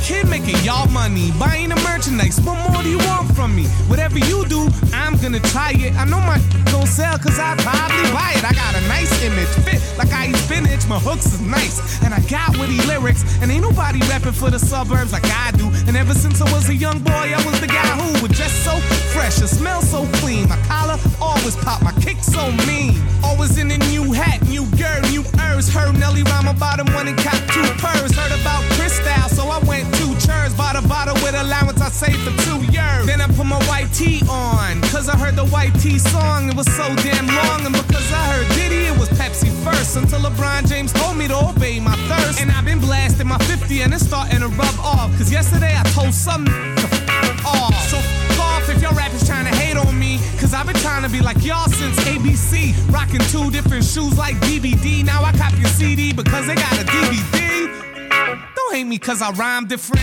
kid 0.01 0.27
making 0.27 0.57
y'all 0.63 0.87
money. 0.89 1.31
Buying 1.39 1.69
the 1.69 1.75
merchandise, 1.87 2.39
what 2.41 2.57
more 2.69 2.81
do 2.83 2.89
you 2.89 2.97
want 3.09 3.33
from 3.35 3.55
me? 3.55 3.65
Whatever 3.87 4.19
you 4.19 4.45
do, 4.45 4.67
I'm 4.93 5.15
gonna 5.17 5.39
try 5.39 5.71
it. 5.75 5.93
I 5.95 6.05
know 6.05 6.19
my 6.19 6.39
don't 6.71 6.87
sell 6.87 7.17
cause 7.17 7.37
I 7.39 7.55
probably 7.57 8.09
buy 8.11 8.33
it. 8.35 8.43
I 8.43 8.53
got 8.53 8.75
a 8.75 8.81
nice 8.87 9.11
image, 9.23 9.47
fit 9.65 9.81
like 9.97 10.11
I 10.11 10.27
eat 10.29 10.35
spinach. 10.35 10.70
My 10.91 10.99
hooks 10.99 11.27
is 11.27 11.39
nice, 11.39 12.03
and 12.03 12.13
I 12.13 12.19
got 12.27 12.57
witty 12.57 12.75
lyrics. 12.83 13.23
And 13.41 13.49
ain't 13.49 13.63
nobody 13.63 13.99
rapping 14.11 14.33
for 14.33 14.49
the 14.49 14.59
suburbs 14.59 15.13
like 15.13 15.23
I 15.23 15.51
do. 15.55 15.71
And 15.87 15.95
ever 15.95 16.13
since 16.13 16.41
I 16.41 16.51
was 16.51 16.67
a 16.67 16.75
young 16.75 16.99
boy, 16.99 17.31
I 17.31 17.39
was 17.47 17.61
the 17.61 17.67
guy 17.67 17.95
who 17.95 18.11
was 18.21 18.37
just 18.37 18.65
so 18.65 18.75
fresh 19.15 19.39
and 19.39 19.47
smell 19.47 19.81
so 19.81 20.03
clean. 20.19 20.49
My 20.49 20.59
collar 20.67 20.99
always 21.21 21.55
pop, 21.55 21.81
my 21.81 21.93
kick 22.03 22.17
so 22.19 22.51
mean. 22.67 22.99
Always 23.23 23.57
in 23.57 23.71
a 23.71 23.77
new 23.87 24.11
hat, 24.11 24.43
new 24.49 24.65
girl, 24.75 24.99
new 25.07 25.23
herbs. 25.39 25.71
Heard 25.71 25.97
Nelly 25.97 26.23
rhyme 26.23 26.49
about 26.49 26.79
him 26.79 26.93
one 26.93 27.07
and 27.07 27.17
cop 27.17 27.39
two 27.55 27.63
purrs. 27.79 28.11
Heard 28.11 28.35
about 28.41 28.59
Cristal, 28.75 29.29
so 29.31 29.47
I 29.47 29.63
went 29.63 29.87
two 29.95 30.11
churns. 30.19 30.53
Bought 30.55 30.75
a 30.75 30.85
bottle 30.89 31.15
with 31.23 31.35
allowance 31.39 31.79
I 31.79 31.87
saved 31.87 32.19
for 32.19 32.35
two 32.43 32.59
years. 32.67 33.07
Then 33.07 33.21
I 33.21 33.27
put 33.27 33.45
my 33.45 33.63
white 33.71 33.87
tee 33.93 34.23
on, 34.27 34.81
cause 34.91 35.07
I 35.07 35.15
heard 35.15 35.37
the 35.37 35.47
white 35.47 35.71
tee 35.79 35.99
song. 35.99 36.49
It 36.49 36.55
was 36.57 36.67
so 36.75 36.83
damn 36.99 37.27
long, 37.27 37.63
and 37.63 37.71
because 37.71 38.11
I 38.11 38.21
heard 38.35 38.47
Diddy, 38.59 38.91
it 38.91 38.99
was 38.99 39.07
Pepsi 39.15 39.47
first. 39.63 39.95
Until 39.95 40.19
LeBron 40.19 40.67
James 40.67 40.80
told 40.87 41.17
me 41.17 41.27
to 41.27 41.37
obey 41.49 41.79
my 41.79 41.95
thirst. 42.07 42.41
And 42.41 42.51
I've 42.51 42.65
been 42.65 42.79
blasting 42.79 43.27
my 43.27 43.37
50 43.39 43.81
and 43.81 43.93
it's 43.93 44.05
starting 44.05 44.39
to 44.39 44.47
rub 44.47 44.79
off. 44.79 45.15
Cause 45.17 45.31
yesterday 45.31 45.73
I 45.75 45.83
told 45.93 46.13
some 46.13 46.45
to 46.45 46.51
f- 46.51 47.45
off. 47.45 47.75
So 47.89 47.97
f- 47.97 48.39
off 48.39 48.69
if 48.69 48.81
your 48.81 48.91
rappers 48.93 49.25
trying 49.27 49.45
to 49.45 49.55
hate 49.55 49.77
on 49.77 49.97
me. 49.99 50.19
Cause 50.39 50.53
I've 50.53 50.65
been 50.65 50.75
trying 50.77 51.03
to 51.03 51.09
be 51.09 51.21
like 51.21 51.43
y'all 51.43 51.67
since 51.69 51.97
ABC. 52.01 52.73
Rocking 52.91 53.21
two 53.31 53.51
different 53.51 53.83
shoes 53.83 54.17
like 54.17 54.35
BBD. 54.37 55.03
Now 55.05 55.23
I 55.23 55.31
cop 55.33 55.53
your 55.59 55.69
CD 55.69 56.13
because 56.13 56.47
they 56.47 56.55
got 56.55 56.73
a 56.73 56.83
DVD. 56.85 58.55
Don't 58.55 58.75
hate 58.75 58.85
me 58.85 58.97
cause 58.97 59.21
I 59.21 59.31
rhyme 59.31 59.67
different. 59.67 60.01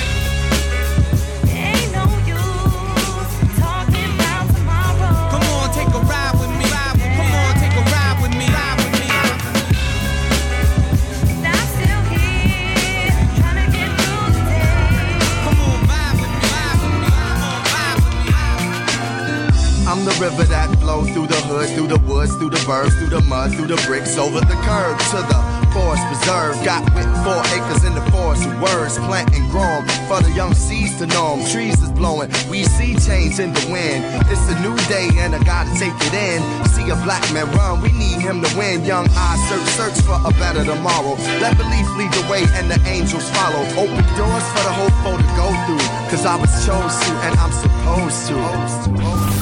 River 20.20 20.42
that 20.44 20.66
flows 20.80 21.08
through 21.10 21.26
the 21.26 21.40
hood, 21.46 21.68
through 21.70 21.86
the 21.86 21.98
woods, 22.02 22.34
through 22.36 22.50
the 22.50 22.62
birds, 22.66 22.94
through 22.98 23.10
the 23.10 23.22
mud, 23.22 23.54
through 23.54 23.70
the 23.70 23.78
bricks, 23.86 24.18
over 24.18 24.40
the 24.40 24.58
curb 24.66 24.98
to 25.14 25.18
the 25.30 25.38
forest 25.70 26.02
preserve. 26.10 26.58
Got 26.64 26.82
with 26.94 27.06
four 27.22 27.38
acres 27.54 27.84
in 27.84 27.94
the 27.94 28.02
forest 28.10 28.42
of 28.46 28.58
words, 28.60 28.98
plant 29.06 29.30
and 29.34 29.46
grow 29.50 29.78
'em 29.78 29.86
for 30.10 30.20
the 30.20 30.32
young 30.34 30.54
seeds 30.54 30.98
to 30.98 31.06
know 31.06 31.38
'em. 31.38 31.46
Trees 31.46 31.78
is 31.80 31.90
blowing, 31.90 32.30
we 32.50 32.64
see 32.64 32.98
change 32.98 33.38
in 33.38 33.52
the 33.54 33.64
wind. 33.70 34.02
It's 34.26 34.42
a 34.50 34.58
new 34.60 34.76
day 34.90 35.08
and 35.22 35.34
I 35.34 35.40
gotta 35.44 35.70
take 35.78 35.94
it 36.06 36.14
in. 36.14 36.42
See 36.74 36.90
a 36.90 36.96
black 37.06 37.22
man 37.32 37.46
run, 37.52 37.80
we 37.80 37.92
need 37.92 38.18
him 38.18 38.42
to 38.42 38.50
win. 38.58 38.84
Young 38.84 39.06
eyes 39.14 39.40
search, 39.48 39.68
search 39.78 39.98
for 40.02 40.18
a 40.24 40.32
better 40.42 40.64
tomorrow. 40.64 41.14
Let 41.40 41.56
belief 41.56 41.86
lead 41.96 42.12
the 42.12 42.24
way 42.30 42.42
and 42.58 42.66
the 42.70 42.80
angels 42.88 43.26
follow. 43.30 43.62
Open 43.82 44.04
doors 44.18 44.46
for 44.52 44.62
the 44.66 44.74
hopeful 44.80 45.16
to 45.22 45.28
go 45.38 45.48
through. 45.64 45.86
Cause 46.10 46.26
I 46.26 46.34
was 46.34 46.50
chosen 46.66 47.14
and 47.22 47.38
I'm 47.38 47.52
supposed 47.52 48.26
to. 48.28 49.37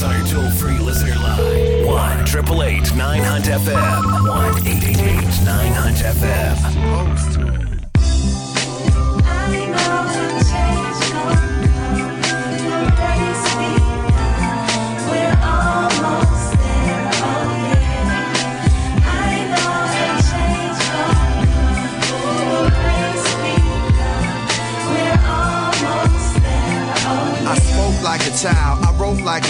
Us 0.00 0.06
on 0.06 0.16
our 0.16 0.26
toll 0.26 0.50
free 0.52 0.78
listener 0.78 1.14
line 1.16 1.84
1 1.84 2.20
888 2.20 2.94
9 2.94 3.22
Hunt 3.22 3.44
FM. 3.44 4.28
1 4.28 4.66
888 4.66 5.44
9 5.44 5.72
Hunt 5.72 5.96
FM. 5.98 7.49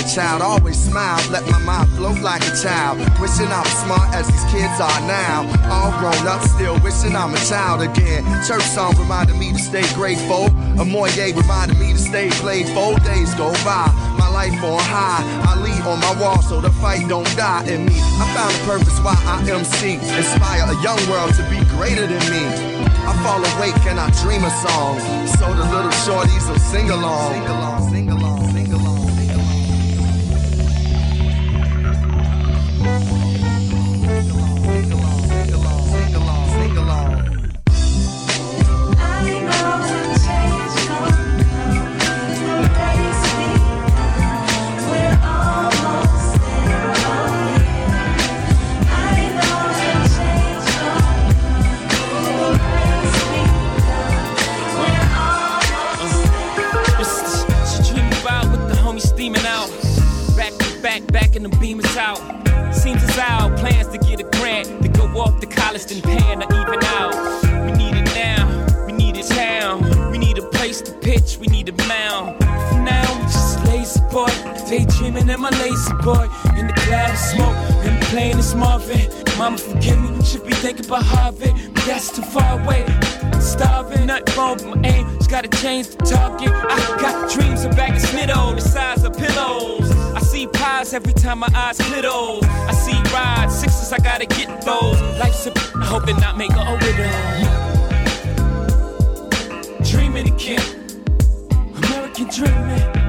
A 0.01 0.09
child, 0.09 0.41
always 0.43 0.79
smile, 0.79 1.21
let 1.31 1.45
my 1.51 1.59
mind 1.61 1.89
float 1.91 2.21
like 2.21 2.43
a 2.43 2.55
child. 2.57 2.99
Wishing 3.21 3.49
I'm 3.49 3.67
smart 3.85 4.09
as 4.15 4.27
these 4.27 4.45
kids 4.53 4.81
are 4.81 5.01
now. 5.05 5.45
All 5.69 5.93
grown 6.01 6.27
up, 6.27 6.41
still 6.43 6.79
wishing 6.81 7.15
I'm 7.15 7.35
a 7.35 7.43
child 7.45 7.83
again. 7.83 8.25
Church 8.47 8.65
song 8.65 8.97
reminded 8.99 9.37
me 9.37 9.53
to 9.53 9.59
stay 9.59 9.85
grateful. 9.95 10.47
A 10.81 10.85
Moye 10.85 11.33
reminded 11.37 11.79
me 11.79 11.93
to 11.93 11.99
stay 11.99 12.31
playful. 12.41 12.97
Days 13.05 13.35
go 13.35 13.53
by, 13.65 13.93
my 14.19 14.29
life 14.29 14.57
on 14.65 14.81
high. 14.81 15.23
I 15.45 15.61
lead 15.61 15.85
on 15.85 16.01
my 16.01 16.15
wall 16.21 16.41
so 16.43 16.61
the 16.61 16.71
fight 16.81 17.07
don't 17.09 17.29
die 17.37 17.65
in 17.69 17.85
me. 17.85 17.97
I 17.97 18.25
found 18.33 18.55
a 18.57 18.63
purpose 18.65 18.99
why 19.05 19.17
I 19.29 19.45
MC. 19.45 20.01
Inspire 20.17 20.65
a 20.65 20.77
young 20.83 21.01
world 21.11 21.35
to 21.35 21.43
be 21.53 21.61
greater 21.77 22.07
than 22.07 22.25
me. 22.33 22.45
I 23.05 23.13
fall 23.25 23.41
awake 23.41 23.81
and 23.87 23.99
I 24.01 24.09
dream 24.23 24.45
a 24.45 24.53
song. 24.65 25.01
So 25.37 25.53
the 25.53 25.65
little 25.69 25.93
shorties 26.05 26.49
will. 26.49 26.61
Sing 26.71 26.89
along, 26.89 27.33
sing 27.33 27.47
along, 27.47 27.80
Marvin. 78.61 79.09
Mama, 79.39 79.57
forgive 79.57 79.99
me, 79.99 80.23
should 80.23 80.45
be 80.47 80.53
thinking 80.53 80.85
about 80.85 81.03
Harvard, 81.03 81.55
but 81.73 81.85
that's 81.87 82.15
too 82.15 82.21
far 82.21 82.61
away. 82.61 82.85
Starving, 83.41 84.07
nothing 84.07 84.37
wrong 84.37 84.57
with 84.57 84.67
my 84.67 84.89
aim. 84.89 85.07
Just 85.17 85.31
gotta 85.31 85.49
change 85.49 85.89
the 85.89 85.97
target. 86.05 86.53
I 86.53 86.77
got 87.01 87.31
dreams 87.33 87.65
of 87.65 87.75
back 87.75 87.97
of 87.97 88.03
Snitto, 88.03 88.55
the 88.55 88.61
size 88.61 89.03
of 89.03 89.17
pillows. 89.17 89.91
I 90.15 90.21
see 90.21 90.47
pies 90.47 90.93
every 90.93 91.15
time 91.15 91.39
my 91.39 91.49
eyes 91.55 91.79
glitter. 91.79 92.09
I 92.11 92.73
see 92.73 93.01
rides, 93.15 93.59
sixes, 93.59 93.93
I 93.95 93.99
gotta 93.99 94.27
get 94.27 94.49
those. 94.63 95.01
Life's 95.19 95.47
a 95.47 95.53
I 95.77 95.87
hope 95.87 96.05
they 96.05 96.13
not 96.13 96.37
make 96.37 96.53
a 96.53 96.79
widow. 96.83 97.11
Dreaming 99.91 100.29
again, 100.35 100.63
American 101.77 102.29
dreaming 102.29 103.00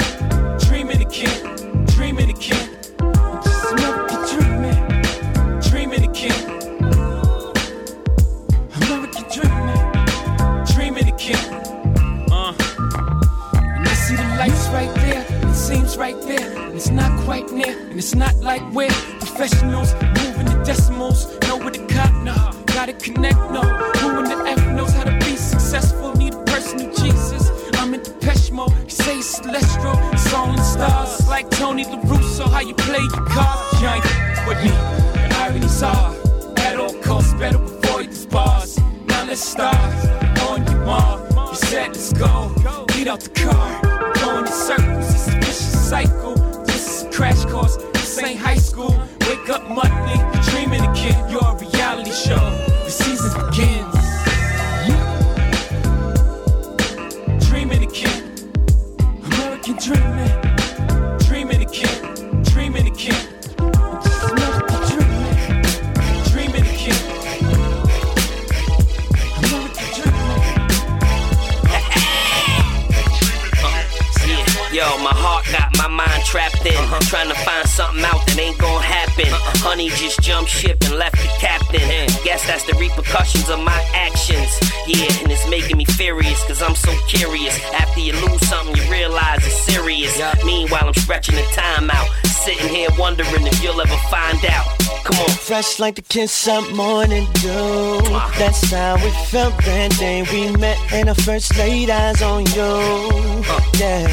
like 95.91 96.07
the 96.07 96.13
kiss 96.13 96.47
up 96.47 96.71
morning 96.73 97.27
dew. 97.33 97.99
That's 98.39 98.71
how 98.71 98.95
we 98.95 99.09
felt 99.29 99.57
that 99.65 99.91
day 99.99 100.23
we 100.31 100.55
met 100.55 100.77
and 100.93 101.09
I 101.09 101.13
first 101.13 101.57
laid 101.57 101.89
eyes 101.89 102.21
on 102.21 102.45
you. 102.57 103.43
Yeah. 103.77 104.07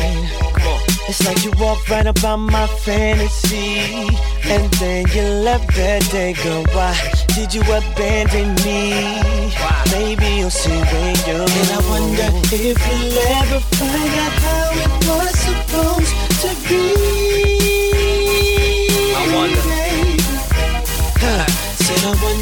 It's 1.08 1.24
like 1.24 1.44
you 1.44 1.52
walked 1.58 1.88
right 1.88 2.06
up 2.06 2.22
on 2.24 2.40
my 2.40 2.66
fantasy. 2.84 3.78
And 4.54 4.72
then 4.80 5.06
you 5.14 5.22
left 5.46 5.68
that 5.76 6.02
day, 6.10 6.32
girl. 6.42 6.64
Why 6.74 6.94
did 7.36 7.54
you 7.54 7.62
abandon 7.62 8.54
me? 8.66 9.22
Maybe 9.92 10.26
you'll 10.38 10.50
see 10.50 10.80
when 10.92 11.14
you're 11.26 11.48
And 11.60 11.70
I 11.70 11.80
wonder 11.92 12.28
if 12.54 12.78
you'll 12.88 13.18
ever 13.38 13.60
find 13.78 14.14
out 14.24 14.34
how 14.44 14.82
it 14.84 14.92
was 15.06 15.34
supposed 15.46 15.97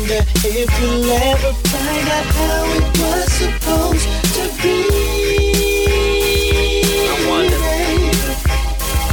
wonder 0.07 0.25
if 0.45 0.81
you'll 0.81 1.11
ever 1.11 1.53
find 1.53 2.09
out 2.09 2.27
how 2.39 2.65
it 2.77 2.99
was 3.01 3.33
supposed 3.33 4.09
to 4.35 4.45
be. 4.63 4.79
I 7.09 7.29
wonder. 7.29 7.59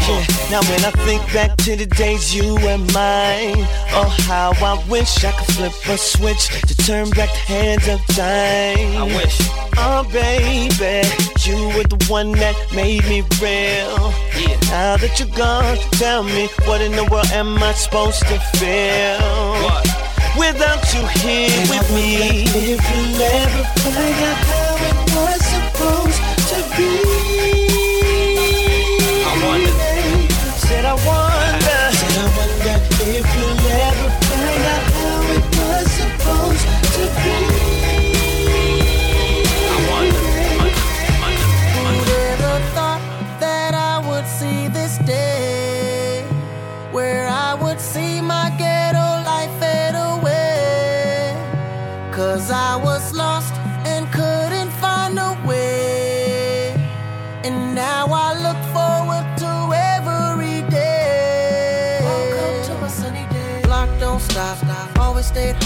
Yeah. 0.06 0.26
Now 0.52 0.62
when 0.70 0.86
I 0.86 0.92
think 1.06 1.22
back 1.34 1.58
to 1.66 1.76
the 1.76 1.86
days 1.86 2.36
you 2.36 2.56
were 2.56 2.78
mine, 2.94 3.66
oh 3.96 4.16
how 4.28 4.54
I 4.62 4.84
wish 4.88 5.24
I 5.24 5.32
could 5.32 5.48
flip 5.56 5.74
a 5.88 5.98
switch 5.98 6.50
to 6.68 6.76
turn 6.78 7.10
back 7.12 7.30
the 7.30 7.54
hands 7.54 7.88
of 7.88 8.06
time. 8.16 8.98
I 8.98 9.04
wish. 9.18 9.38
Oh 9.78 10.04
baby, 10.12 11.08
you 11.44 11.76
were 11.76 11.88
the 11.88 12.06
one 12.08 12.34
that 12.34 12.56
made 12.76 13.04
me 13.06 13.22
real. 13.42 14.14
Yeah. 14.38 14.60
Now 14.70 14.98
that 14.98 15.20
you're 15.20 15.36
gone, 15.36 15.78
tell 15.94 16.24
me 16.24 16.50
what 16.66 16.82
in 16.82 16.92
the 16.92 17.06
world 17.06 17.32
am 17.32 17.58
I 17.58 17.74
supposed 17.74 18.20
to 18.28 18.40
feel? 18.58 19.64
What? 19.64 20.13
Without 20.38 20.94
you 20.94 21.06
here 21.22 21.62
with 21.70 21.94
me. 21.94 22.44
If 22.44 22.82
you'll 22.90 23.22
ever 23.22 23.64
find 23.82 24.20
out 24.30 24.38
how 24.50 24.76
it 24.90 24.98
was 25.16 25.42
supposed 25.46 26.22
to 26.50 26.78
be. 26.78 27.23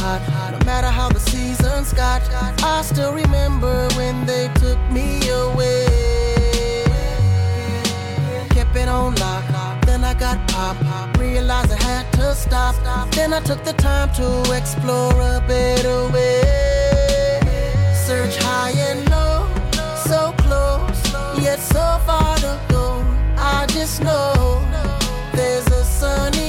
Hot. 0.08 0.52
No 0.54 0.66
matter 0.66 0.88
how 0.88 1.10
the 1.10 1.20
seasons 1.20 1.94
got, 1.94 2.22
I 2.64 2.82
still 2.82 3.14
remember 3.14 3.88
when 3.96 4.26
they 4.26 4.50
took 4.56 4.80
me 4.92 5.28
away. 5.30 5.86
Kept 8.50 8.76
it 8.76 8.88
on 8.88 9.16
lock, 9.16 9.46
then 9.86 10.04
I 10.04 10.14
got 10.14 10.38
popped. 10.48 11.18
Realized 11.18 11.72
I 11.72 11.82
had 11.84 12.06
to 12.14 12.34
stop. 12.36 12.76
Then 13.12 13.34
I 13.34 13.42
took 13.42 13.64
the 13.64 13.74
time 13.74 14.10
to 14.14 14.28
explore 14.56 15.14
a 15.14 15.44
better 15.48 16.00
way. 16.14 17.40
Search 18.06 18.36
high 18.38 18.72
and 18.90 19.00
low, 19.10 19.48
so 20.10 20.34
close, 20.44 21.02
yet 21.44 21.60
so 21.60 21.86
far 22.06 22.38
to 22.38 22.60
go. 22.70 23.04
I 23.38 23.66
just 23.68 24.02
know 24.02 24.62
there's 25.34 25.68
a 25.68 25.84
sunny 25.84 26.47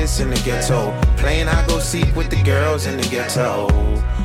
in 0.00 0.30
the 0.30 0.40
ghetto. 0.46 0.98
Playing 1.18 1.46
I 1.46 1.66
go 1.66 1.78
seek 1.78 2.16
with 2.16 2.30
the 2.30 2.42
girls 2.42 2.86
in 2.86 2.96
the 2.96 3.06
ghetto. 3.08 3.68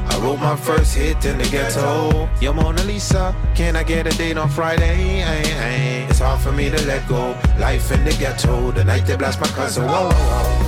I 0.07 0.17
wrote 0.19 0.39
my 0.39 0.55
first 0.55 0.95
hit 0.95 1.25
in 1.25 1.37
the 1.37 1.43
ghetto. 1.49 2.29
Yo, 2.39 2.53
Mona 2.53 2.81
Lisa, 2.83 3.35
can 3.55 3.75
I 3.75 3.83
get 3.83 4.07
a 4.07 4.17
date 4.17 4.37
on 4.37 4.47
Friday? 4.47 5.21
Ay, 5.21 5.43
ay. 5.43 6.07
It's 6.09 6.19
hard 6.19 6.39
for 6.39 6.53
me 6.53 6.69
to 6.69 6.81
let 6.87 7.05
go. 7.09 7.37
Life 7.59 7.91
in 7.91 8.05
the 8.05 8.11
ghetto, 8.11 8.71
the 8.71 8.85
night 8.85 9.05
they 9.05 9.17
blast 9.17 9.41
my 9.41 9.47
cousin. 9.47 9.83
Whoa. 9.85 10.09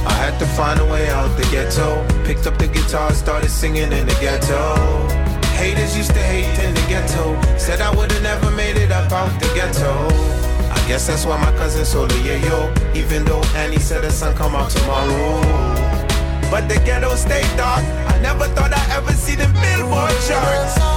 I 0.05 0.14
had 0.14 0.38
to 0.39 0.45
find 0.45 0.78
a 0.82 0.86
way 0.86 1.08
out 1.10 1.30
the 1.38 1.47
ghetto. 1.51 2.05
Picked 2.26 2.45
up 2.45 2.58
the 2.58 2.68
guitar, 2.68 3.14
started 3.14 3.49
singing 3.49 3.93
in 3.93 4.08
the 4.08 4.18
ghetto. 4.20 4.76
Haters 5.55 5.95
used 5.95 6.12
to 6.12 6.20
hate 6.20 6.60
in 6.66 6.74
the 6.74 6.86
ghetto. 6.89 7.39
Said 7.58 7.80
I 7.80 7.95
would've 7.95 8.22
never 8.22 8.51
made 8.51 8.76
it 8.76 8.91
up 8.91 9.10
out 9.14 9.32
the 9.39 9.47
ghetto. 9.55 10.57
Guess 10.88 11.07
that's 11.07 11.25
why 11.25 11.38
my 11.38 11.51
cousin 11.57 11.83
sold 11.83 12.13
a 12.13 12.39
yo. 12.39 12.73
Even 12.95 13.25
though 13.25 13.41
Annie 13.55 13.77
said 13.77 14.03
the 14.03 14.09
sun 14.09 14.33
come 14.35 14.55
out 14.55 14.69
tomorrow. 14.69 15.41
But 16.49 16.69
the 16.69 16.81
ghetto 16.85 17.13
stayed 17.15 17.57
dark. 17.57 17.83
I 17.83 18.17
never 18.21 18.45
thought 18.55 18.71
I'd 18.73 18.91
ever 18.91 19.11
see 19.11 19.35
the 19.35 19.47
billboard 19.59 20.15
charts. 20.25 20.97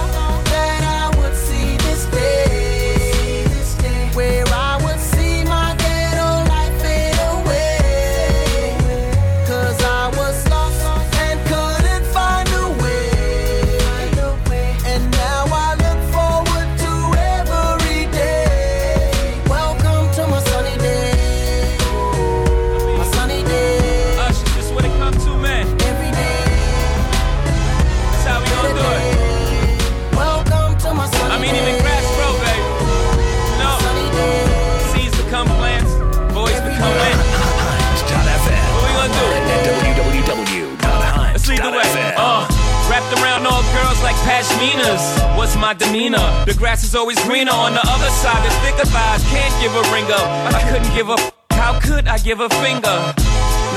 Pashminas. 44.26 45.04
What's 45.36 45.56
my 45.56 45.74
demeanor? 45.74 46.26
The 46.46 46.54
grass 46.54 46.84
is 46.84 46.94
always 46.94 47.18
greener 47.24 47.52
on 47.52 47.72
the 47.74 47.82
other 47.84 48.10
side. 48.10 48.40
There's 48.44 48.58
thicker 48.64 48.86
thighs, 48.88 49.22
can't 49.30 49.54
give 49.62 49.72
a 49.74 49.82
ring 49.92 50.06
up. 50.12 50.26
I 50.54 50.62
couldn't 50.70 50.92
give 50.94 51.08
a. 51.08 51.14
f- 51.18 51.32
How 51.52 51.78
could 51.80 52.06
I 52.08 52.18
give 52.18 52.40
a 52.40 52.48
finger? 52.64 52.98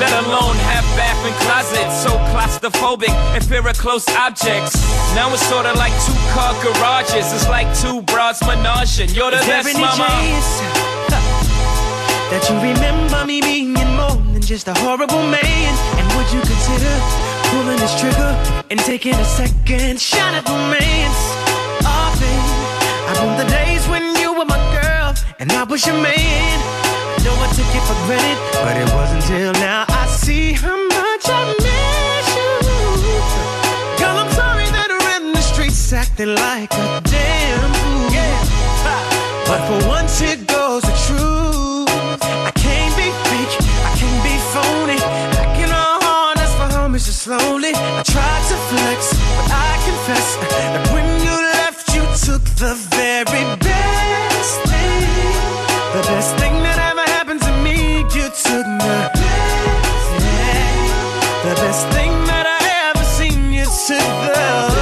Let 0.01 0.11
alone 0.25 0.55
have 0.73 0.83
bathroom 0.97 1.35
closets, 1.45 2.01
so 2.01 2.09
claustrophobic 2.33 3.13
and 3.35 3.43
fear 3.45 3.65
of 3.67 3.77
close 3.77 4.07
objects. 4.17 4.73
Now 5.13 5.31
it's 5.31 5.45
sorta 5.47 5.71
like 5.77 5.93
two 6.05 6.17
car 6.33 6.51
garages. 6.63 7.31
It's 7.31 7.47
like 7.47 7.69
two 7.77 8.01
bras 8.01 8.41
menage, 8.41 8.99
and 8.99 9.11
you're 9.15 9.29
the 9.31 9.37
Is 9.37 9.45
best 9.45 9.77
mama. 9.77 10.09
that 12.33 12.41
you 12.49 12.55
remember 12.57 13.23
me 13.25 13.39
being 13.41 13.73
more 13.73 14.17
than 14.33 14.41
just 14.41 14.67
a 14.67 14.73
horrible 14.73 15.21
man? 15.29 15.73
And 15.99 16.05
would 16.17 16.29
you 16.33 16.41
consider 16.41 16.93
pulling 17.53 17.77
this 17.77 17.93
trigger 18.01 18.31
and 18.71 18.79
taking 18.79 19.13
a 19.13 19.25
second 19.25 20.01
shot 20.01 20.33
at 20.33 20.43
romance? 20.49 21.21
Oh, 21.85 22.09
babe, 22.19 22.49
I 23.09 23.13
want 23.21 23.37
the 23.41 23.49
days 23.59 23.87
when 23.87 24.03
you 24.21 24.29
were 24.37 24.45
my 24.45 24.61
girl 24.77 25.13
and 25.39 25.51
I 25.51 25.63
was 25.63 25.85
your 25.85 25.99
man. 26.09 26.57
I 27.15 27.19
know 27.23 27.35
I 27.45 27.49
took 27.57 27.71
it 27.77 27.83
for 27.89 27.97
granted, 28.05 28.39
but 28.65 28.75
it 28.83 28.89
wasn't 28.97 29.23
till 29.29 29.53
now 29.69 29.85
I 29.87 30.03
see 30.07 30.53
how 30.53 30.77
much 30.97 31.25
I 31.39 31.41
miss 31.65 32.27
you. 32.37 32.51
Girl, 33.99 34.15
I'm 34.23 34.31
sorry 34.41 34.67
that 34.75 34.89
we're 34.89 35.15
in 35.17 35.33
the 35.33 35.41
streets 35.41 35.93
acting 35.93 36.33
like 36.35 36.73
a 36.73 37.01
damn 37.13 37.73
fool. 37.79 38.03
But 39.45 39.61
for 39.67 39.87
once 39.87 40.21
it 40.21 40.52
slowly. 47.23 47.71
I 47.73 48.03
tried 48.03 48.43
to 48.51 48.57
flex, 48.69 48.99
but 49.37 49.51
I 49.67 49.71
confess 49.87 50.27
that 50.51 50.91
when 50.93 51.07
you 51.23 51.35
left, 51.55 51.85
you 51.95 52.03
took 52.27 52.43
the 52.59 52.75
very 52.91 53.45
best 53.63 54.55
thing. 54.67 55.07
The 55.95 56.03
best 56.11 56.35
thing 56.35 56.55
that 56.67 56.77
ever 56.91 57.05
happened 57.15 57.41
to 57.47 57.53
me, 57.63 58.03
you 58.15 58.27
took 58.47 58.67
the 58.87 58.99
best 59.15 60.07
thing. 60.19 60.83
The 61.47 61.55
best 61.63 61.83
thing 61.95 62.11
that 62.31 62.45
I 62.57 62.61
ever 62.89 63.05
seen, 63.17 63.53
you 63.53 63.67
took 63.87 64.09
the 64.27 64.72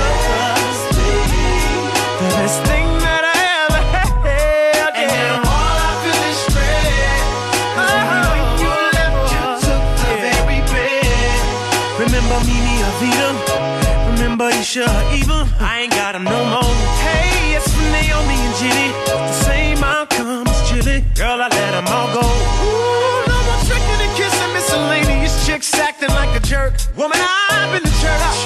Woman, 26.62 27.18
I've 27.18 27.74
been 27.74 27.82
to 27.82 27.90
church. 28.00 28.38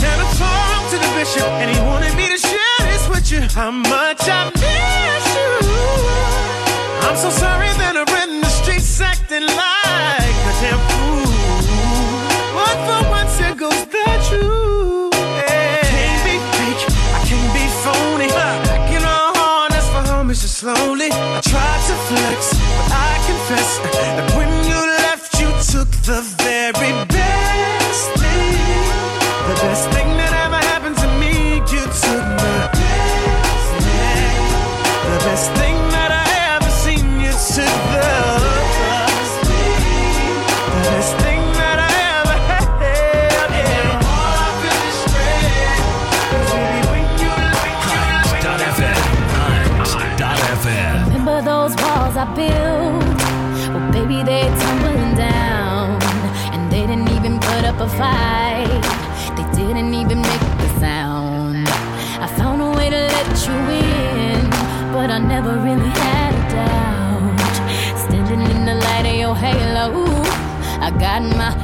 I 0.00 0.24
talked 0.40 0.90
to 0.90 0.96
the 0.96 1.10
bishop, 1.14 1.44
and 1.60 1.68
he 1.68 1.78
wanted 1.82 2.14
me 2.16 2.26
to 2.28 2.38
share 2.38 2.80
this 2.80 3.06
with 3.10 3.30
you. 3.30 3.42
How 3.54 3.70
much 3.70 4.24
I 4.24 4.48
miss 4.56 5.24
you. 5.36 5.52
I'm 7.06 7.16
so 7.16 7.28
sorry 7.28 7.68
that 7.76 7.94
I'm 7.94 8.08
in 8.24 8.40
the 8.40 8.48
streets 8.48 8.98
acting 9.02 9.44
like 9.44 10.38
a 10.48 10.54
damn 10.64 10.80
fool. 10.88 11.28
But 12.56 12.76
for 12.88 13.02
once 13.10 13.36
it 13.38 13.58
goes 13.58 13.84
the 13.84 14.06
truth. 14.28 15.12
Can't 15.92 16.24
be 16.24 16.40
fake, 16.56 16.82
I 17.12 17.20
can't 17.28 17.52
be 17.52 17.64
phony. 17.84 18.28
Slowly. 20.58 21.10
I 71.18 71.57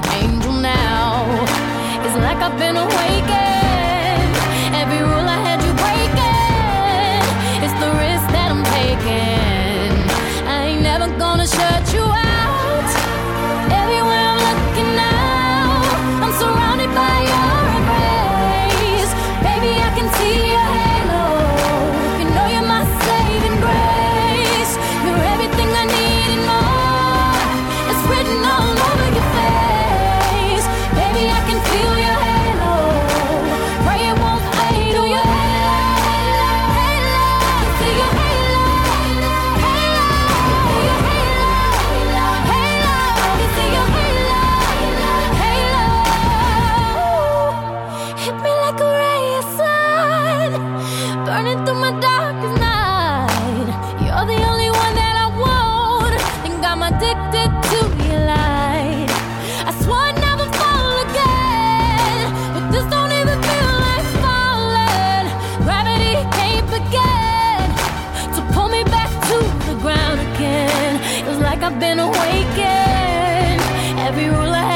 I've 71.66 71.80
been 71.80 71.98
awakened. 71.98 73.62
Every 74.06 74.28
rule 74.28 74.52
I 74.52 74.73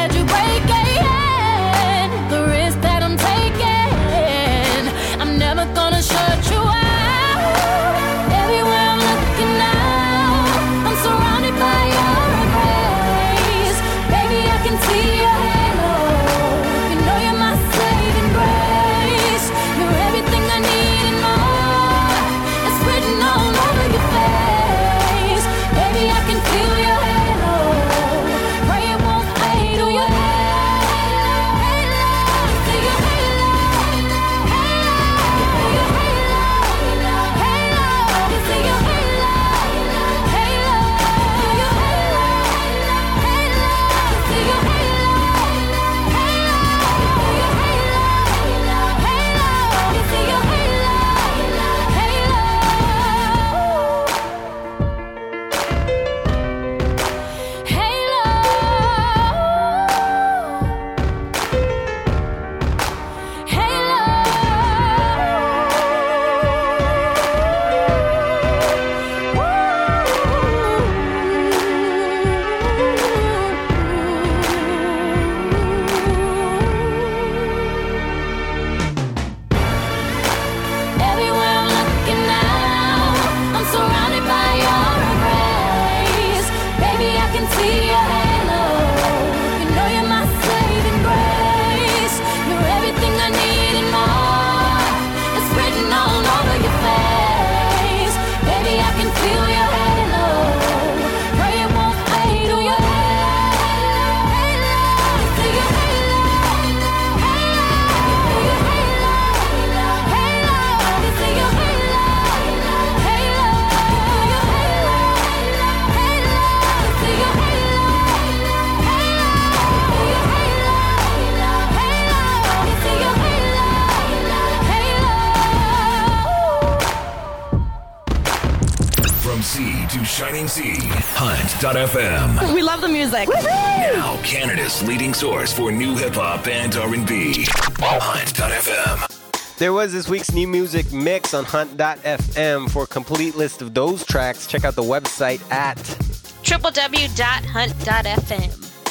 to 130.49 130.63
shining 130.63 130.89
Hunt.fm. 130.91 132.55
We 132.55 132.63
love 132.63 132.81
the 132.81 132.89
music. 132.89 133.29
Now 133.29 134.19
Canada's 134.23 134.83
leading 134.83 135.13
source 135.15 135.53
for 135.53 135.71
new 135.71 135.97
hip 135.97 136.15
hop 136.15 136.47
and 136.47 136.75
R&B. 136.75 137.47
Hunt.fm. 137.79 139.15
There 139.59 139.73
was 139.73 139.93
this 139.93 140.09
week's 140.09 140.33
new 140.33 140.47
music 140.47 140.93
mix 140.93 141.35
on 141.35 141.45
Hunt.fm. 141.45 142.71
For 142.71 142.85
a 142.85 142.87
complete 142.87 143.35
list 143.37 143.61
of 143.63 143.75
those 143.75 144.05
tracks, 144.05 144.47
check 144.47 144.65
out 144.65 144.75
the 144.75 144.83
website 144.83 145.41
at. 145.51 145.77
www.hunt.fm. 145.77 147.45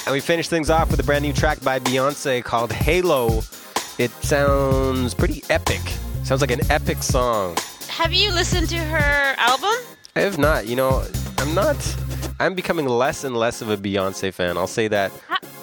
And 0.05 0.13
we 0.13 0.19
finished 0.19 0.49
things 0.49 0.69
off 0.69 0.91
with 0.91 0.99
a 0.99 1.03
brand 1.03 1.23
new 1.23 1.33
track 1.33 1.61
by 1.61 1.79
Beyonce 1.79 2.43
called 2.43 2.71
Halo. 2.71 3.41
It 3.97 4.11
sounds 4.23 5.13
pretty 5.13 5.43
epic. 5.49 5.81
Sounds 6.23 6.41
like 6.41 6.51
an 6.51 6.69
epic 6.69 7.01
song. 7.01 7.57
Have 7.87 8.13
you 8.13 8.31
listened 8.31 8.69
to 8.69 8.77
her 8.77 9.35
album? 9.37 9.73
I 10.15 10.21
have 10.21 10.37
not. 10.37 10.67
You 10.67 10.75
know, 10.75 11.05
I'm 11.47 11.55
not. 11.55 11.95
I'm 12.41 12.55
becoming 12.55 12.89
less 12.89 13.23
and 13.23 13.33
less 13.33 13.61
of 13.61 13.69
a 13.69 13.77
Beyonce 13.77 14.33
fan. 14.33 14.57
I'll 14.57 14.67
say 14.67 14.89
that. 14.89 15.13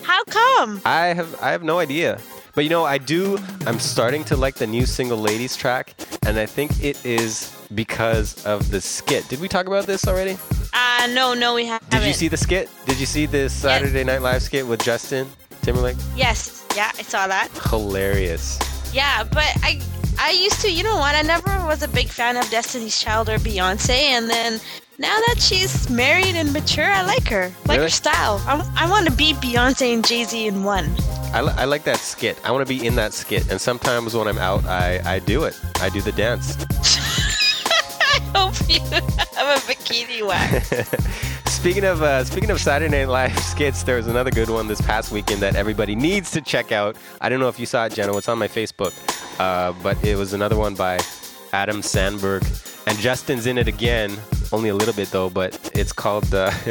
How 0.02 0.24
come? 0.24 0.80
I 0.86 1.08
have 1.08 1.38
I 1.42 1.50
have 1.50 1.62
no 1.62 1.78
idea. 1.78 2.18
But 2.54 2.64
you 2.64 2.70
know, 2.70 2.86
I 2.86 2.96
do 2.96 3.36
I'm 3.66 3.78
starting 3.78 4.24
to 4.24 4.36
like 4.36 4.54
the 4.54 4.66
new 4.66 4.86
single 4.86 5.18
ladies 5.18 5.56
track 5.56 5.94
and 6.24 6.38
I 6.38 6.46
think 6.46 6.82
it 6.82 7.04
is 7.04 7.54
because 7.74 8.42
of 8.46 8.70
the 8.70 8.80
skit. 8.80 9.28
Did 9.28 9.42
we 9.42 9.48
talk 9.48 9.66
about 9.66 9.84
this 9.84 10.08
already? 10.08 10.38
Uh, 10.72 11.06
no, 11.12 11.34
no, 11.34 11.54
we 11.54 11.66
haven't. 11.66 11.90
Did 11.90 12.04
you 12.04 12.14
see 12.14 12.28
the 12.28 12.38
skit? 12.38 12.70
Did 12.86 12.98
you 12.98 13.06
see 13.06 13.26
this 13.26 13.52
Saturday 13.52 14.04
Night 14.04 14.22
Live 14.22 14.42
skit 14.42 14.66
with 14.66 14.82
Justin 14.82 15.28
Timberlake? 15.60 15.98
Yes, 16.16 16.64
yeah, 16.74 16.92
I 16.98 17.02
saw 17.02 17.26
that. 17.26 17.50
Hilarious. 17.68 18.58
Yeah, 18.94 19.22
but 19.22 19.52
I 19.62 19.82
I 20.18 20.30
used 20.30 20.60
to, 20.62 20.72
you 20.72 20.82
know 20.82 20.96
what? 20.96 21.14
I 21.14 21.22
never 21.22 21.50
was 21.66 21.82
a 21.82 21.88
big 21.88 22.08
fan 22.08 22.36
of 22.36 22.48
Destiny's 22.48 22.98
Child 23.00 23.28
or 23.28 23.38
Beyonce, 23.38 23.90
and 23.90 24.30
then 24.30 24.60
now 24.98 25.18
that 25.26 25.36
she's 25.40 25.90
married 25.90 26.34
and 26.36 26.52
mature, 26.52 26.84
I 26.84 27.02
like 27.02 27.28
her. 27.28 27.50
Like 27.66 27.78
Really? 27.78 27.82
her 27.82 27.88
style. 27.88 28.40
I, 28.46 28.64
I 28.76 28.90
want 28.90 29.06
to 29.06 29.12
be 29.12 29.32
Beyonce 29.34 29.92
and 29.92 30.06
Jay 30.06 30.24
Z 30.24 30.46
in 30.46 30.62
one. 30.64 30.94
I, 31.32 31.40
li- 31.42 31.52
I 31.56 31.64
like 31.64 31.82
that 31.84 31.96
skit. 31.98 32.38
I 32.44 32.52
want 32.52 32.66
to 32.66 32.72
be 32.78 32.86
in 32.86 32.94
that 32.96 33.12
skit. 33.12 33.50
And 33.50 33.60
sometimes 33.60 34.14
when 34.14 34.28
I'm 34.28 34.38
out, 34.38 34.64
I, 34.66 35.00
I 35.04 35.18
do 35.18 35.44
it. 35.44 35.58
I 35.80 35.88
do 35.88 36.00
the 36.00 36.12
dance. 36.12 36.56
I 38.00 38.20
hope 38.36 38.54
you 38.68 38.80
have 38.90 39.58
a 39.58 39.60
bikini 39.66 40.26
wax. 40.26 40.70
Speaking 41.52 41.84
of 41.84 42.02
uh, 42.02 42.22
speaking 42.24 42.50
of 42.50 42.60
Saturday 42.60 42.90
Night 42.94 43.08
Live 43.08 43.38
skits, 43.38 43.84
there 43.84 43.96
was 43.96 44.06
another 44.06 44.30
good 44.30 44.50
one 44.50 44.68
this 44.68 44.82
past 44.82 45.10
weekend 45.10 45.40
that 45.40 45.56
everybody 45.56 45.94
needs 45.94 46.30
to 46.32 46.42
check 46.42 46.72
out. 46.72 46.94
I 47.22 47.30
don't 47.30 47.40
know 47.40 47.48
if 47.48 47.58
you 47.58 47.64
saw 47.64 47.86
it, 47.86 47.94
Jenna. 47.94 48.14
It's 48.18 48.28
on 48.28 48.38
my 48.38 48.48
Facebook, 48.48 48.92
uh, 49.40 49.72
but 49.82 50.02
it 50.04 50.16
was 50.16 50.34
another 50.34 50.56
one 50.56 50.74
by 50.74 50.98
Adam 51.54 51.78
Samberg, 51.80 52.42
and 52.86 52.98
Justin's 52.98 53.46
in 53.46 53.56
it 53.56 53.66
again. 53.66 54.10
Only 54.52 54.68
a 54.68 54.74
little 54.74 54.94
bit 54.94 55.08
though, 55.10 55.30
but 55.30 55.70
it's 55.74 55.92
called 55.92 56.32
uh, 56.34 56.50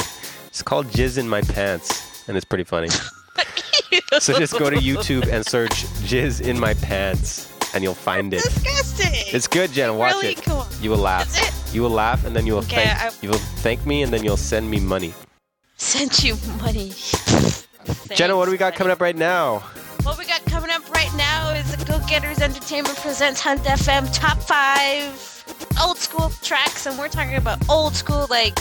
it's 0.47 0.61
called 0.61 0.87
Jizz 0.87 1.17
in 1.17 1.27
My 1.27 1.41
Pants, 1.41 2.27
and 2.27 2.37
it's 2.37 2.45
pretty 2.45 2.63
funny. 2.63 2.89
so 4.19 4.37
just 4.37 4.57
go 4.57 4.69
to 4.69 4.77
YouTube 4.77 5.27
and 5.31 5.45
search 5.45 5.85
Jizz 6.05 6.41
in 6.47 6.59
My 6.59 6.73
Pants, 6.75 7.51
and 7.73 7.83
you'll 7.83 7.93
find 7.93 8.33
it. 8.33 8.43
Disgusting. 8.43 9.07
It's 9.35 9.47
good, 9.47 9.71
Jenna. 9.71 9.93
Watch 9.93 10.13
really 10.15 10.33
it. 10.33 10.43
cool. 10.43 10.65
You 10.81 10.91
will 10.91 10.97
laugh. 10.97 11.73
You 11.73 11.81
will 11.81 11.89
laugh, 11.89 12.25
and 12.25 12.35
then 12.35 12.45
you 12.45 12.53
will 12.53 12.59
Okay, 12.59 12.85
thank. 12.85 13.01
I- 13.01 13.11
You 13.21 13.29
will 13.29 13.37
thank 13.63 13.85
me, 13.85 14.03
and 14.03 14.13
then 14.13 14.23
you'll 14.23 14.37
send 14.37 14.69
me 14.69 14.79
money. 14.79 15.13
Sent 15.77 16.23
you 16.23 16.37
money. 16.61 16.93
Jenna, 18.15 18.37
what 18.37 18.45
do 18.45 18.51
we 18.51 18.57
got 18.57 18.75
coming 18.75 18.91
up 18.91 19.01
right 19.01 19.15
now? 19.15 19.59
What 20.03 20.17
we 20.17 20.25
got 20.25 20.43
coming 20.45 20.69
up 20.69 20.87
right 20.91 21.13
now 21.15 21.49
is 21.51 21.75
the 21.75 21.83
Go 21.85 21.99
Getters 22.07 22.39
Entertainment 22.39 22.95
presents 22.97 23.41
Hunt 23.41 23.61
FM 23.63 24.07
Top 24.13 24.37
5 24.41 25.75
Old 25.81 25.92
School 26.13 26.31
Tracks, 26.43 26.85
and 26.85 26.95
we're 26.99 27.07
talking 27.07 27.37
about 27.37 27.67
old 27.67 27.95
school, 27.95 28.27
like 28.29 28.53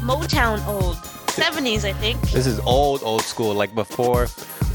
Motown 0.00 0.64
old. 0.68 0.94
70s, 1.26 1.84
I 1.84 1.92
think. 1.92 2.20
This 2.30 2.46
is 2.46 2.60
old, 2.60 3.02
old 3.02 3.22
school, 3.22 3.52
like 3.52 3.74
before, 3.74 4.26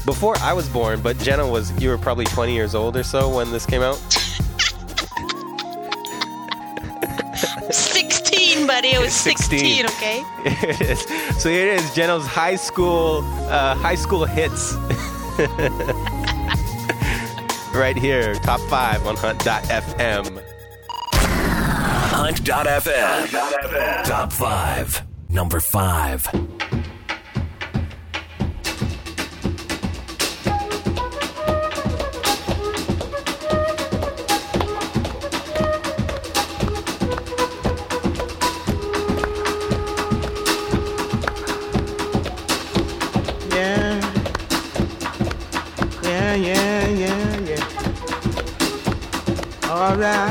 before 0.04 0.36
I 0.40 0.52
was 0.52 0.68
born. 0.68 1.00
But 1.00 1.16
Jenna 1.16 1.48
was, 1.48 1.72
you 1.80 1.88
were 1.88 1.96
probably 1.96 2.26
20 2.26 2.52
years 2.52 2.74
old 2.74 2.94
or 2.98 3.04
so 3.04 3.34
when 3.34 3.50
this 3.50 3.64
came 3.64 3.80
out. 3.80 3.94
16, 7.72 8.66
buddy. 8.66 8.88
It 8.88 9.00
was 9.00 9.12
16, 9.14 9.58
16. 9.58 9.86
okay? 9.86 10.22
It 10.68 10.80
is. 10.82 11.00
So 11.42 11.48
here 11.48 11.68
it 11.68 11.80
is, 11.80 11.94
Jenna's 11.94 12.26
high 12.26 12.56
school, 12.56 13.22
uh, 13.48 13.74
high 13.76 13.94
school 13.94 14.26
hits. 14.26 14.74
right 17.74 17.96
here, 17.96 18.34
top 18.34 18.60
five 18.68 19.06
on 19.06 19.16
Hunt.fm. 19.16 20.49
Hunt.fm. 22.22 24.04
Top 24.04 24.30
5. 24.30 25.06
Number 25.30 25.58
5. 25.58 26.28
Yeah. 43.50 43.96
Yeah, 46.02 46.34
yeah, 46.34 46.86
yeah, 46.86 47.40
yeah. 47.40 47.64
All 49.70 49.96
right. 49.96 50.29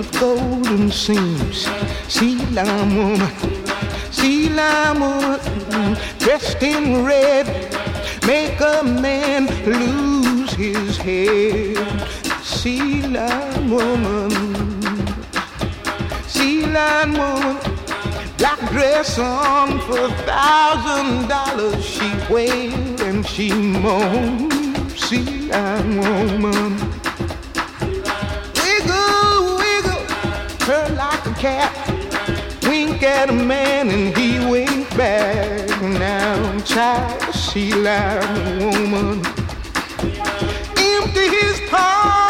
With 0.00 0.18
golden 0.18 0.90
seams. 0.90 1.68
She 2.08 2.36
lime 2.56 2.96
woman. 2.96 3.32
She 4.10 4.48
lime 4.48 5.00
woman. 5.00 5.98
Dressed 6.18 6.62
in 6.62 7.04
red. 7.04 7.46
Make 8.26 8.58
a 8.60 8.82
man 8.82 9.44
lose 9.66 10.52
his 10.52 10.96
head. 10.96 11.76
Sea 12.42 13.02
line 13.02 13.70
woman. 13.70 14.30
Sea 16.26 16.64
line 16.64 17.12
woman. 17.12 17.58
Black 18.38 18.60
dress 18.70 19.18
on 19.18 19.80
for 19.80 19.98
a 20.06 20.12
thousand 20.30 21.28
dollars. 21.28 21.84
She 21.84 22.10
wailed 22.32 23.00
and 23.02 23.26
she 23.26 23.52
moaned. 23.52 24.90
Sea 24.92 25.50
line 25.50 25.98
woman. 25.98 26.89
Her 30.70 30.94
like 30.94 31.26
a 31.26 31.34
cat. 31.34 31.72
Wink 32.62 33.02
at 33.02 33.28
a 33.28 33.32
man 33.32 33.88
and 33.88 34.16
he 34.16 34.38
wink 34.48 34.88
back. 34.96 35.68
Now, 35.82 36.60
child, 36.60 37.34
sea 37.34 37.74
line 37.74 38.60
woman. 38.60 39.24
Empty 40.76 41.26
his 41.38 41.60
pockets 41.68 42.29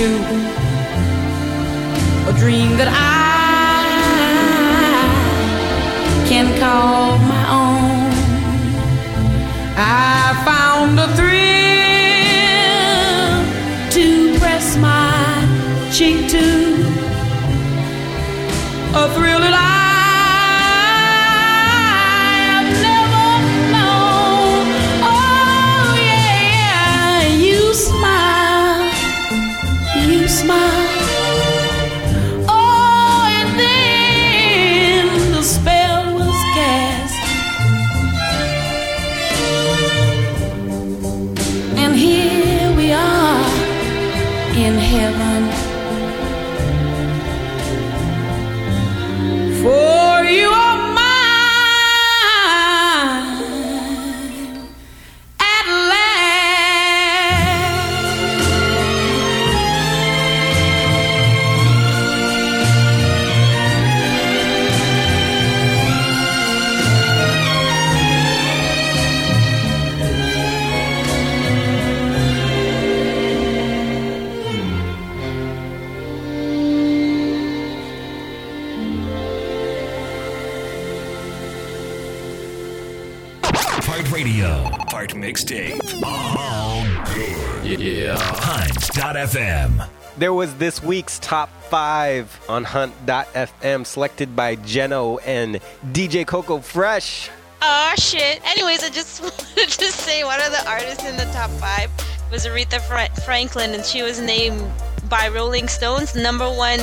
to, 0.00 0.49
this 90.60 90.82
week's 90.82 91.18
top 91.20 91.48
five 91.70 92.38
on 92.48 92.64
Hunt.fm, 92.64 93.86
selected 93.86 94.36
by 94.36 94.56
Jeno 94.56 95.18
and 95.24 95.58
DJ 95.92 96.26
Coco 96.26 96.58
Fresh. 96.60 97.30
Oh 97.62 97.94
shit. 97.98 98.40
Anyways, 98.46 98.84
I 98.84 98.90
just 98.90 99.20
wanted 99.22 99.68
to 99.70 99.84
say 99.86 100.22
one 100.22 100.38
of 100.42 100.52
the 100.52 100.62
artists 100.68 101.04
in 101.08 101.16
the 101.16 101.24
top 101.32 101.50
five 101.52 101.90
was 102.30 102.44
Aretha 102.46 102.78
Fra- 102.82 103.08
Franklin, 103.24 103.70
and 103.70 103.82
she 103.84 104.02
was 104.02 104.20
named 104.20 104.62
by 105.08 105.28
Rolling 105.28 105.66
Stones 105.66 106.14
number 106.14 106.48
one, 106.48 106.78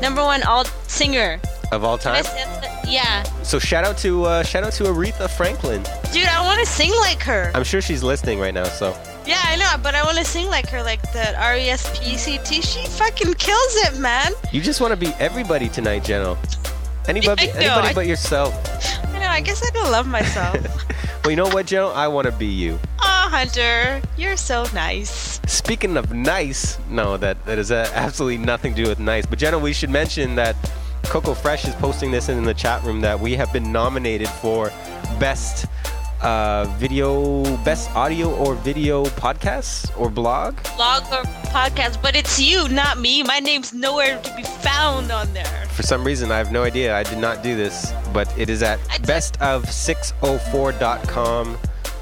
number 0.00 0.22
one 0.24 0.42
alt 0.44 0.72
singer. 0.86 1.40
Of 1.72 1.82
all 1.82 1.98
time. 1.98 2.24
Yeah, 2.86 3.24
So 3.42 3.58
shout 3.58 3.82
out 3.84 3.98
to 3.98 4.22
uh, 4.24 4.42
shout 4.44 4.62
out 4.62 4.72
to 4.74 4.84
Aretha 4.84 5.28
Franklin. 5.28 5.82
dude, 6.12 6.26
I 6.26 6.40
want 6.46 6.60
to 6.60 6.66
sing 6.66 6.92
like 7.00 7.20
her. 7.24 7.50
I'm 7.52 7.64
sure 7.64 7.80
she's 7.80 8.04
listening 8.04 8.38
right 8.38 8.54
now. 8.54 8.62
So 8.64 8.92
Yeah, 9.26 9.40
I 9.44 9.56
know, 9.56 9.82
but 9.82 9.94
I 9.94 10.04
want 10.04 10.18
to 10.18 10.24
sing 10.24 10.46
like 10.46 10.68
her, 10.70 10.82
like 10.82 11.02
that 11.12 11.34
R 11.34 11.56
E 11.56 11.68
S 11.68 11.98
P 11.98 12.16
C 12.16 12.38
T. 12.44 12.60
She 12.62 12.86
fucking 12.86 13.34
kills 13.34 13.74
it, 13.86 13.98
man. 13.98 14.32
you 14.52 14.60
just 14.60 14.80
want 14.80 14.92
to 14.92 14.96
be 14.96 15.12
everybody 15.18 15.68
tonight, 15.68 16.04
Jeno. 16.04 16.36
Anybody, 17.08 17.46
know, 17.48 17.52
anybody 17.54 17.88
I- 17.88 17.92
but 17.94 18.06
yourself. 18.06 18.52
I 19.14 19.18
know. 19.18 19.26
I 19.28 19.40
guess 19.40 19.62
I 19.66 19.70
don't 19.70 19.90
love 19.90 20.06
myself. 20.06 20.56
Well, 21.24 21.32
you 21.32 21.36
know 21.38 21.48
what, 21.48 21.66
Jeno? 21.66 21.92
I 21.92 22.06
want 22.06 22.26
to 22.26 22.30
be 22.32 22.46
you. 22.46 22.78
oh, 23.00 23.28
Hunter, 23.32 24.00
you're 24.16 24.36
so 24.36 24.64
nice. 24.72 25.40
Speaking 25.48 25.96
of 25.96 26.14
nice, 26.14 26.78
no, 26.88 27.16
that 27.16 27.44
that 27.46 27.58
is 27.58 27.72
uh, 27.72 27.90
absolutely 27.94 28.38
nothing 28.38 28.76
to 28.76 28.84
do 28.84 28.88
with 28.88 29.00
nice. 29.00 29.26
But 29.26 29.40
Jenna, 29.40 29.58
we 29.58 29.72
should 29.72 29.90
mention 29.90 30.36
that 30.36 30.54
Coco 31.02 31.34
Fresh 31.34 31.64
is 31.64 31.74
posting 31.74 32.12
this 32.12 32.28
in 32.28 32.44
the 32.44 32.54
chat 32.54 32.80
room 32.84 33.00
that 33.00 33.18
we 33.18 33.32
have 33.34 33.52
been 33.52 33.72
nominated 33.72 34.28
for 34.28 34.68
best 35.18 35.66
uh, 36.22 36.64
video, 36.78 37.42
best 37.64 37.90
audio 37.94 38.34
or 38.36 38.54
video 38.54 39.04
podcast 39.04 39.90
or 39.98 40.08
blog. 40.10 40.56
Blog 40.76 41.02
or 41.12 41.22
podcast, 41.50 42.00
but 42.02 42.14
it's 42.16 42.40
you, 42.40 42.68
not 42.68 42.98
me. 42.98 43.22
My 43.22 43.38
name's 43.38 43.72
nowhere 43.72 44.20
to 44.20 44.36
be 44.36 44.42
found 44.42 45.10
on 45.12 45.32
there. 45.32 45.44
For 45.70 45.82
some 45.82 46.04
reason, 46.04 46.30
I 46.30 46.36
have 46.38 46.52
no 46.52 46.62
idea. 46.62 46.96
I 46.96 47.02
did 47.02 47.18
not 47.18 47.42
do 47.42 47.56
this, 47.56 47.92
but 48.12 48.32
it 48.38 48.48
is 48.48 48.62
at 48.62 48.78
bestof604.com. 49.02 51.58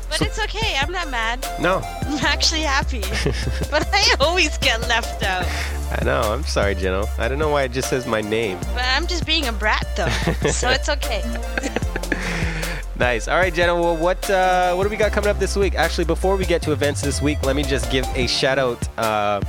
But 0.09 0.23
it's 0.23 0.39
okay. 0.39 0.77
I'm 0.81 0.93
not 0.93 1.11
mad. 1.11 1.45
No, 1.61 1.79
I'm 2.03 2.25
actually 2.25 2.61
happy. 2.61 3.01
but 3.71 3.89
I 3.93 4.15
always 4.21 4.57
get 4.59 4.81
left 4.89 5.25
out. 5.25 5.45
I 5.91 6.05
know. 6.05 6.21
I'm 6.21 6.45
sorry, 6.45 6.77
Jenno. 6.77 7.09
I 7.19 7.27
don't 7.27 7.41
know 7.41 7.51
why 7.51 7.65
it 7.65 7.73
just 7.73 7.91
says 7.91 8.07
my 8.07 8.21
name. 8.21 8.59
But 8.75 8.85
I'm 8.85 9.09
just 9.09 9.27
being 9.27 9.49
a 9.49 9.53
brat, 9.53 9.85
though. 9.97 10.09
so 10.51 10.71
it's 10.71 10.89
okay. 10.89 11.23
Nice. 12.99 13.27
All 13.29 13.37
right, 13.37 13.53
Jenna. 13.53 13.75
Well, 13.75 13.97
what 13.97 14.29
uh, 14.31 14.75
what 14.75 14.85
do 14.85 14.91
we 14.91 14.97
got 14.97 15.13
coming 15.13 15.29
up 15.31 15.39
this 15.39 15.57
week? 15.57 15.75
Actually, 15.75 16.05
before 16.05 16.37
we 16.37 16.45
get 16.45 16.63
to 16.63 16.73
events 16.73 17.01
this 17.03 17.21
week, 17.21 17.45
let 17.45 17.57
me 17.57 17.63
just 17.65 17.91
give 17.91 18.07
a 18.15 18.27
shout 18.29 18.59
out 18.59 18.99
uh, 18.99 19.41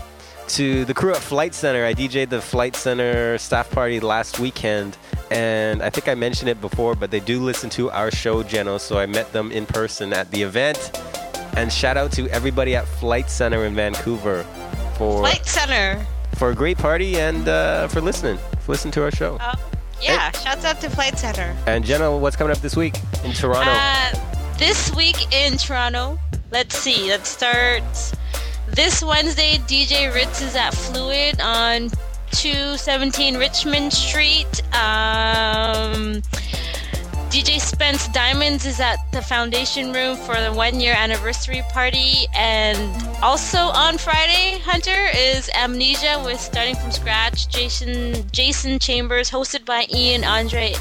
to 0.47 0.83
the 0.85 0.93
crew 0.93 1.11
at 1.11 1.17
Flight 1.17 1.53
Center. 1.53 1.85
I 1.85 1.93
DJ'd 1.93 2.29
the 2.31 2.41
Flight 2.41 2.75
Center 2.75 3.37
staff 3.37 3.69
party 3.69 3.99
last 3.99 4.39
weekend, 4.39 4.97
and 5.29 5.83
I 5.83 5.91
think 5.91 6.07
I 6.07 6.15
mentioned 6.15 6.49
it 6.49 6.59
before, 6.59 6.95
but 6.95 7.11
they 7.11 7.19
do 7.19 7.39
listen 7.39 7.69
to 7.71 7.91
our 7.91 8.09
show, 8.09 8.43
Jenno. 8.43 8.79
So 8.79 8.97
I 8.97 9.05
met 9.05 9.31
them 9.31 9.51
in 9.51 9.65
person 9.67 10.11
at 10.13 10.29
the 10.31 10.41
event. 10.41 10.99
And 11.57 11.71
shout 11.71 11.95
out 11.95 12.11
to 12.13 12.27
everybody 12.29 12.75
at 12.75 12.85
Flight 12.85 13.29
Center 13.29 13.63
in 13.65 13.75
Vancouver 13.75 14.43
for 14.97 15.19
Flight 15.19 15.45
Center. 15.45 16.05
for 16.35 16.49
a 16.49 16.55
great 16.55 16.77
party 16.77 17.17
and 17.17 17.47
uh, 17.47 17.87
for 17.87 18.01
listening, 18.01 18.37
for 18.59 18.73
listening 18.73 18.91
to 18.91 19.03
our 19.03 19.11
show. 19.11 19.37
Uh, 19.39 19.55
yeah, 20.01 20.31
shouts 20.31 20.65
out 20.65 20.81
to 20.81 20.89
Flight 20.89 21.17
Center. 21.17 21.55
And 21.67 21.83
Jenna, 21.85 22.15
what's 22.15 22.35
coming 22.35 22.51
up 22.51 22.61
this 22.61 22.75
week 22.75 22.95
in 23.23 23.31
Toronto? 23.33 23.71
Uh, 23.71 24.57
this 24.57 24.93
week 24.95 25.33
in 25.33 25.57
Toronto, 25.57 26.17
let's 26.51 26.77
see, 26.77 27.09
let's 27.09 27.29
start 27.29 27.83
this 28.67 29.03
Wednesday. 29.03 29.57
DJ 29.67 30.13
Ritz 30.13 30.41
is 30.41 30.55
at 30.55 30.73
Fluid 30.73 31.39
on 31.41 31.89
217 32.31 33.37
Richmond 33.37 33.93
Street. 33.93 34.61
Um, 34.73 36.21
DJ 37.29 37.59
Spence 37.59 38.07
Diamonds 38.09 38.65
is 38.65 38.79
at 38.79 38.97
the 39.11 39.21
Foundation 39.21 39.91
Room 39.91 40.15
for 40.15 40.35
the 40.35 40.53
one 40.53 40.79
year 40.79 40.93
anniversary 40.95 41.63
party. 41.71 42.27
And 42.33 42.77
also 43.21 43.57
on 43.57 43.97
Friday, 43.97 44.59
Hunter 44.63 45.07
is 45.15 45.49
Amnesia 45.55 46.21
with 46.23 46.39
Starting 46.39 46.75
from 46.75 46.91
Scratch. 46.91 47.49
Jason 47.49 48.29
Jason 48.31 48.79
Chambers, 48.79 49.29
hosted 49.29 49.65
by 49.65 49.87
Ian 49.93 50.23
Andre. 50.23 50.73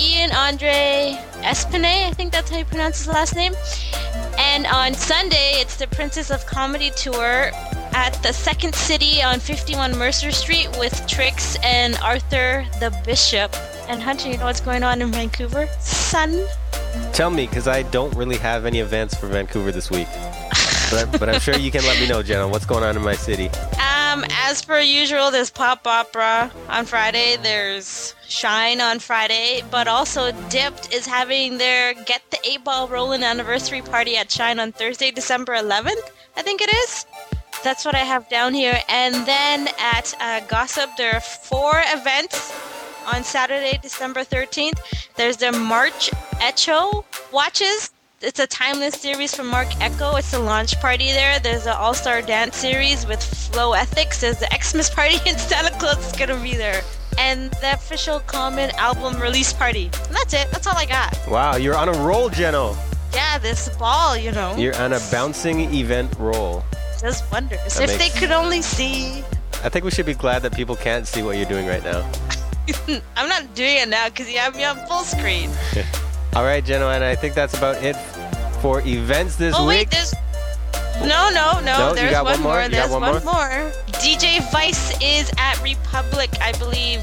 Ian 0.00 0.32
Andre 0.32 1.18
Espinay, 1.42 2.06
I 2.06 2.10
think 2.12 2.32
that's 2.32 2.50
how 2.50 2.58
you 2.58 2.64
pronounce 2.64 2.98
his 2.98 3.08
last 3.08 3.36
name. 3.36 3.54
And 4.38 4.66
on 4.66 4.94
Sunday, 4.94 5.54
it's 5.60 5.76
the 5.76 5.86
Princess 5.86 6.30
of 6.30 6.44
Comedy 6.46 6.90
tour 6.96 7.50
at 7.94 8.12
the 8.22 8.32
Second 8.32 8.74
City 8.74 9.22
on 9.22 9.38
51 9.38 9.96
Mercer 9.96 10.32
Street 10.32 10.68
with 10.78 11.06
Trix 11.06 11.56
and 11.62 11.96
Arthur 11.98 12.66
the 12.80 12.90
Bishop. 13.04 13.54
And 13.88 14.02
Hunter, 14.02 14.28
you 14.28 14.38
know 14.38 14.44
what's 14.44 14.60
going 14.60 14.82
on 14.82 15.02
in 15.02 15.10
Vancouver? 15.10 15.68
Sun. 15.80 16.44
Tell 17.12 17.30
me, 17.30 17.46
because 17.46 17.68
I 17.68 17.82
don't 17.82 18.14
really 18.16 18.36
have 18.38 18.64
any 18.64 18.78
events 18.78 19.14
for 19.14 19.26
Vancouver 19.26 19.72
this 19.72 19.90
week. 19.90 20.08
But, 20.90 21.18
but 21.18 21.28
I'm 21.28 21.40
sure 21.40 21.56
you 21.56 21.70
can 21.70 21.82
let 21.84 21.98
me 22.00 22.06
know, 22.06 22.22
Jenna, 22.22 22.46
what's 22.48 22.66
going 22.66 22.84
on 22.84 22.96
in 22.96 23.02
my 23.02 23.14
city. 23.14 23.48
Um, 23.48 24.24
as 24.30 24.64
per 24.64 24.78
usual, 24.80 25.30
there's 25.30 25.50
pop 25.50 25.86
opera 25.86 26.52
on 26.68 26.84
Friday. 26.86 27.36
There's 27.42 28.14
Shine 28.28 28.80
on 28.80 29.00
Friday, 29.00 29.62
but 29.70 29.88
also 29.88 30.30
Dipped 30.50 30.92
is 30.94 31.06
having 31.06 31.58
their 31.58 31.94
Get 31.94 32.22
the 32.30 32.38
Eight 32.44 32.64
Ball 32.64 32.86
Rolling 32.88 33.22
anniversary 33.22 33.82
party 33.82 34.16
at 34.16 34.30
Shine 34.30 34.60
on 34.60 34.72
Thursday, 34.72 35.10
December 35.10 35.54
11th. 35.54 36.10
I 36.36 36.42
think 36.42 36.60
it 36.62 36.72
is. 36.72 37.06
That's 37.62 37.84
what 37.84 37.94
I 37.94 38.04
have 38.04 38.28
down 38.28 38.54
here. 38.54 38.78
And 38.88 39.14
then 39.26 39.68
at 39.78 40.14
uh, 40.20 40.40
Gossip, 40.46 40.90
there 40.96 41.14
are 41.14 41.20
four 41.20 41.82
events 41.86 42.52
on 43.06 43.24
Saturday, 43.24 43.78
December 43.82 44.20
13th. 44.20 44.80
There's 45.16 45.36
the 45.36 45.52
Marc 45.52 45.92
Ecko 46.40 47.04
Watches. 47.32 47.90
It's 48.20 48.40
a 48.40 48.46
timeless 48.46 48.94
series 48.94 49.34
from 49.34 49.48
Marc 49.48 49.68
Ecko. 49.82 50.16
It's 50.16 50.30
the 50.30 50.38
launch 50.38 50.80
party 50.80 51.08
there. 51.08 51.38
There's 51.40 51.66
an 51.66 51.74
All 51.76 51.92
Star 51.94 52.22
Dance 52.22 52.56
series 52.56 53.06
with 53.06 53.22
Flow 53.22 53.72
Ethics. 53.74 54.20
There's 54.22 54.38
the 54.38 54.48
Xmas 54.58 54.88
party, 54.88 55.16
and 55.26 55.38
Santa 55.38 55.70
Claus 55.78 55.98
is 56.06 56.18
gonna 56.18 56.42
be 56.42 56.54
there. 56.54 56.82
And 57.18 57.50
the 57.60 57.74
official 57.74 58.20
Common 58.20 58.70
album 58.76 59.20
release 59.20 59.52
party. 59.52 59.84
And 60.06 60.16
that's 60.16 60.32
it. 60.32 60.50
That's 60.50 60.66
all 60.66 60.76
I 60.76 60.86
got. 60.86 61.16
Wow, 61.28 61.56
you're 61.56 61.76
on 61.76 61.88
a 61.88 61.92
roll, 61.92 62.30
Jeno. 62.30 62.76
Yeah, 63.12 63.38
this 63.38 63.68
ball, 63.76 64.16
you 64.16 64.32
know, 64.32 64.56
You're 64.56 64.74
on 64.76 64.92
a 64.92 65.00
bouncing 65.12 65.72
event 65.72 66.12
roll. 66.18 66.64
Just 67.00 67.30
wonders. 67.30 67.76
That 67.76 67.90
if 67.90 67.98
they 67.98 68.08
could 68.18 68.32
only 68.32 68.62
see. 68.62 69.22
I 69.62 69.68
think 69.68 69.84
we 69.84 69.90
should 69.90 70.06
be 70.06 70.14
glad 70.14 70.42
that 70.42 70.54
people 70.54 70.74
can't 70.74 71.06
see 71.06 71.22
what 71.22 71.36
you're 71.36 71.46
doing 71.46 71.66
right 71.66 71.84
now. 71.84 72.10
I'm 73.16 73.28
not 73.28 73.54
doing 73.54 73.76
it 73.76 73.88
now 73.88 74.08
because 74.08 74.30
you 74.30 74.38
have 74.38 74.56
me 74.56 74.64
on 74.64 74.76
full 74.86 75.04
screen. 75.04 75.50
All 76.36 76.44
right, 76.44 76.68
and 76.68 77.04
I 77.04 77.14
think 77.14 77.34
that's 77.34 77.56
about 77.56 77.82
it 77.82 77.94
for 78.60 78.80
events 78.80 79.36
this 79.36 79.54
week. 79.54 79.60
oh 79.60 79.66
wait, 79.66 79.90
there's 79.90 80.14
no, 81.00 81.30
no, 81.30 81.60
no. 81.60 81.92
No, 81.92 82.10
got 82.10 82.24
one, 82.24 82.34
one 82.34 82.42
more? 82.42 82.52
more. 82.52 82.62
You 82.62 82.70
got 82.70 82.70
There's 82.70 82.90
one 82.90 83.00
one, 83.00 83.24
more? 83.24 83.34
more. 83.34 83.72
DJ 83.94 84.50
Vice 84.52 84.96
is 85.02 85.30
at 85.38 85.62
Republic, 85.62 86.30
I 86.40 86.52
believe, 86.52 87.00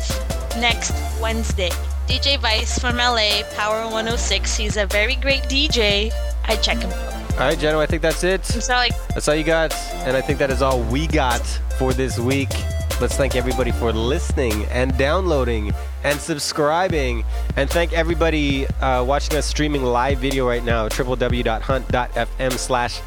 next 0.58 0.94
Wednesday. 1.22 1.70
DJ 2.08 2.40
Vice 2.40 2.80
from 2.80 2.98
LA, 2.98 3.44
Power 3.56 3.84
106. 3.86 4.56
He's 4.58 4.78
a 4.78 4.86
very 4.88 5.16
great 5.16 5.44
DJ. 5.44 6.12
I 6.46 6.56
check 6.58 6.78
him 6.80 6.92
out. 6.92 7.21
All 7.34 7.48
right, 7.48 7.58
Jeno, 7.58 7.80
I 7.80 7.86
think 7.88 8.02
that's 8.02 8.24
it. 8.24 8.46
So 8.46 8.74
like, 8.74 8.92
That's 9.10 9.28
all 9.28 9.36
you 9.36 9.44
got, 9.44 9.74
and 10.06 10.16
I 10.16 10.22
think 10.22 10.38
that 10.40 10.52
is 10.52 10.62
all 10.62 10.82
we 10.84 11.08
got 11.08 11.42
for 11.80 11.92
this 11.94 12.20
week. 12.20 12.50
Let's 13.00 13.16
thank 13.18 13.36
everybody 13.36 13.72
for 13.72 13.92
listening 13.92 14.66
and 14.66 14.96
downloading 14.96 15.74
and 16.04 16.20
subscribing, 16.20 17.24
and 17.56 17.68
thank 17.68 17.94
everybody 17.94 18.68
uh, 18.68 19.04
watching 19.04 19.38
us 19.38 19.48
streaming 19.48 19.84
live 19.84 20.20
video 20.20 20.48
right 20.48 20.64
now. 20.64 20.88
www.hunt.fm 20.88 22.52
slash 22.52 23.02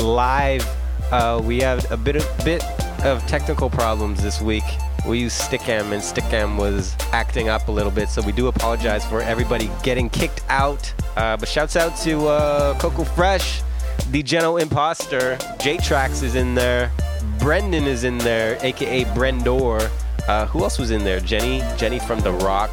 live. 0.00 0.64
Uh, 1.10 1.42
we 1.44 1.58
have 1.58 1.90
a 1.90 1.96
bit 1.96 2.14
of 2.14 2.44
bit 2.44 2.62
of 3.04 3.26
technical 3.26 3.68
problems 3.68 4.22
this 4.22 4.40
week. 4.40 4.62
We 5.08 5.18
use 5.18 5.36
Stickam, 5.36 5.92
and 5.92 6.02
Stickam 6.02 6.56
was 6.56 6.94
acting 7.10 7.48
up 7.48 7.66
a 7.68 7.72
little 7.72 7.90
bit, 7.90 8.08
so 8.08 8.22
we 8.22 8.32
do 8.32 8.46
apologize 8.48 9.04
for 9.04 9.20
everybody 9.20 9.68
getting 9.82 10.08
kicked 10.10 10.44
out. 10.48 10.92
Uh, 11.16 11.36
but 11.36 11.48
shouts 11.48 11.74
out 11.74 11.96
to 12.02 12.28
uh, 12.28 12.78
Coco 12.78 13.02
Fresh, 13.02 13.62
the 14.10 14.22
Geno 14.22 14.56
Imposter, 14.56 15.36
J 15.60 15.76
Trax 15.76 16.22
is 16.22 16.34
in 16.34 16.54
there, 16.54 16.90
Brendan 17.38 17.84
is 17.84 18.04
in 18.04 18.18
there, 18.18 18.58
aka 18.62 19.04
Brendor. 19.06 19.90
Uh, 20.28 20.46
who 20.46 20.62
else 20.62 20.78
was 20.78 20.90
in 20.90 21.02
there? 21.04 21.20
Jenny, 21.20 21.60
Jenny 21.76 21.98
from 21.98 22.20
The 22.20 22.32
Rock. 22.32 22.70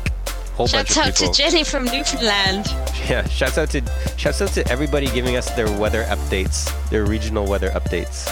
Whole 0.53 0.67
shouts 0.67 0.97
out 0.97 1.15
to. 1.15 1.31
Jenny 1.31 1.63
from 1.63 1.85
Newfoundland. 1.85 2.67
Yeah, 3.07 3.25
shouts 3.29 3.57
out 3.57 3.69
to 3.69 3.81
shouts 4.17 4.41
out 4.41 4.49
to 4.49 4.67
everybody 4.69 5.05
giving 5.11 5.37
us 5.37 5.49
their 5.51 5.71
weather 5.79 6.03
updates, 6.09 6.67
their 6.89 7.05
regional 7.05 7.47
weather 7.47 7.69
updates. 7.69 8.27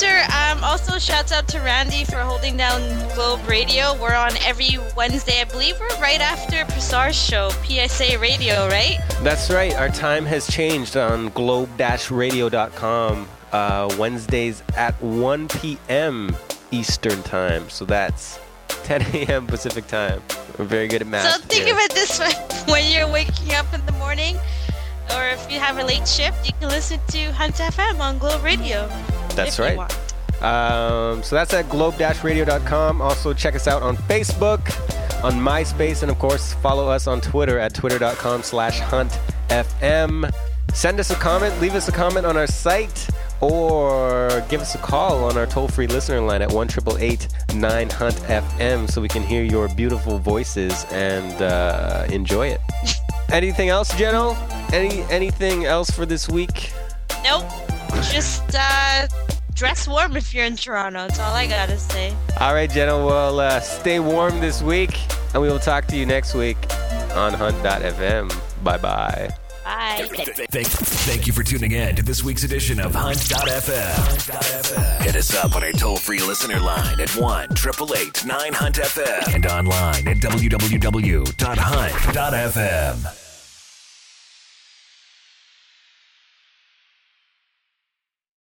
Hunter, 0.00 0.32
um, 0.32 0.64
also 0.64 0.98
shouts 0.98 1.30
out 1.30 1.46
to 1.48 1.58
Randy 1.58 2.04
for 2.04 2.16
holding 2.16 2.56
down 2.56 2.80
Globe 3.14 3.46
Radio. 3.46 3.94
We're 4.00 4.14
on 4.14 4.34
every 4.38 4.78
Wednesday. 4.96 5.42
I 5.42 5.44
believe 5.44 5.78
we're 5.78 5.88
right 6.00 6.22
after 6.22 6.64
Prasar's 6.72 7.16
show, 7.16 7.50
PSA 7.50 8.18
Radio, 8.18 8.66
right? 8.68 8.96
That's 9.22 9.50
right. 9.50 9.74
Our 9.74 9.90
time 9.90 10.24
has 10.24 10.46
changed 10.46 10.96
on 10.96 11.28
globe-radio.com. 11.30 13.28
Uh, 13.52 13.94
Wednesdays 13.98 14.62
at 14.74 14.94
1 15.02 15.48
p.m. 15.48 16.34
Eastern 16.70 17.22
time. 17.22 17.68
So 17.68 17.84
that's 17.84 18.38
10 18.68 19.02
a.m. 19.02 19.46
Pacific 19.46 19.86
time. 19.86 20.22
We're 20.58 20.64
very 20.64 20.88
good 20.88 21.02
at 21.02 21.08
math. 21.08 21.30
So 21.30 21.42
think 21.42 21.64
here. 21.64 21.74
of 21.74 21.80
it 21.80 21.92
this 21.92 22.18
way: 22.18 22.32
when 22.72 22.90
you're 22.90 23.10
waking 23.10 23.52
up 23.54 23.70
in 23.74 23.84
the 23.84 23.92
morning, 23.92 24.38
or 25.14 25.26
if 25.26 25.52
you 25.52 25.60
have 25.60 25.76
a 25.76 25.84
late 25.84 26.08
shift, 26.08 26.46
you 26.46 26.54
can 26.58 26.70
listen 26.70 26.98
to 27.08 27.32
Hunt 27.32 27.56
FM 27.56 28.00
on 28.00 28.16
Globe 28.16 28.42
Radio. 28.42 28.88
That's 29.34 29.58
right. 29.58 29.78
Um, 30.42 31.22
so 31.22 31.36
that's 31.36 31.52
at 31.52 31.68
globe-radio.com. 31.68 33.02
Also 33.02 33.32
check 33.34 33.54
us 33.54 33.68
out 33.68 33.82
on 33.82 33.96
Facebook, 33.96 34.60
on 35.22 35.34
MySpace, 35.34 36.02
and 36.02 36.10
of 36.10 36.18
course 36.18 36.54
follow 36.54 36.88
us 36.88 37.06
on 37.06 37.20
Twitter 37.20 37.58
at 37.58 37.74
twitter.com 37.74 38.42
slash 38.42 38.80
huntfm. 38.80 40.30
Send 40.72 41.00
us 41.00 41.10
a 41.10 41.16
comment, 41.16 41.60
leave 41.60 41.74
us 41.74 41.88
a 41.88 41.92
comment 41.92 42.24
on 42.24 42.36
our 42.36 42.46
site, 42.46 43.08
or 43.40 44.44
give 44.48 44.60
us 44.60 44.74
a 44.74 44.78
call 44.78 45.24
on 45.24 45.36
our 45.36 45.46
toll-free 45.46 45.88
listener 45.88 46.20
line 46.20 46.42
at 46.42 46.50
1 46.52 46.68
9 47.54 47.90
hunt 47.90 48.14
fm 48.14 48.90
so 48.90 49.00
we 49.00 49.08
can 49.08 49.22
hear 49.22 49.42
your 49.42 49.68
beautiful 49.74 50.18
voices 50.18 50.84
and 50.90 51.42
uh, 51.42 52.06
enjoy 52.10 52.46
it. 52.46 52.60
Anything 53.32 53.68
else, 53.68 53.94
General? 53.96 54.36
Any 54.72 55.02
anything 55.02 55.64
else 55.64 55.90
for 55.90 56.06
this 56.06 56.28
week? 56.28 56.72
Nope. 57.24 57.69
Just 58.12 58.42
uh, 58.54 59.06
dress 59.54 59.86
warm 59.86 60.16
if 60.16 60.34
you're 60.34 60.44
in 60.44 60.56
Toronto. 60.56 61.06
That's 61.06 61.20
all 61.20 61.34
I 61.34 61.46
gotta 61.46 61.78
say. 61.78 62.14
All 62.40 62.54
right, 62.54 62.70
Jenna. 62.70 63.04
Well, 63.04 63.40
uh, 63.40 63.60
stay 63.60 64.00
warm 64.00 64.40
this 64.40 64.62
week, 64.62 64.98
and 65.34 65.42
we 65.42 65.48
will 65.48 65.58
talk 65.58 65.86
to 65.88 65.96
you 65.96 66.06
next 66.06 66.34
week 66.34 66.56
on 67.14 67.34
Hunt.fm. 67.34 68.30
Bye 68.64 68.78
bye. 68.78 69.30
Bye. 69.64 70.08
Thank, 70.50 70.66
thank 70.68 71.26
you 71.26 71.32
for 71.32 71.42
tuning 71.42 71.72
in 71.72 71.96
to 71.96 72.02
this 72.02 72.24
week's 72.24 72.44
edition 72.44 72.80
of 72.80 72.94
Hunt.fm. 72.94 75.02
Hit 75.04 75.16
us 75.16 75.34
up 75.36 75.54
on 75.54 75.62
our 75.62 75.72
toll 75.72 75.96
free 75.96 76.20
listener 76.20 76.58
line 76.58 76.98
at 77.00 77.10
1 77.10 77.44
888 77.52 78.24
9 78.24 78.52
Hunt 78.54 78.76
FM 78.76 79.34
and 79.34 79.46
online 79.46 80.08
at 80.08 80.16
www.hunt.fm. 80.16 81.26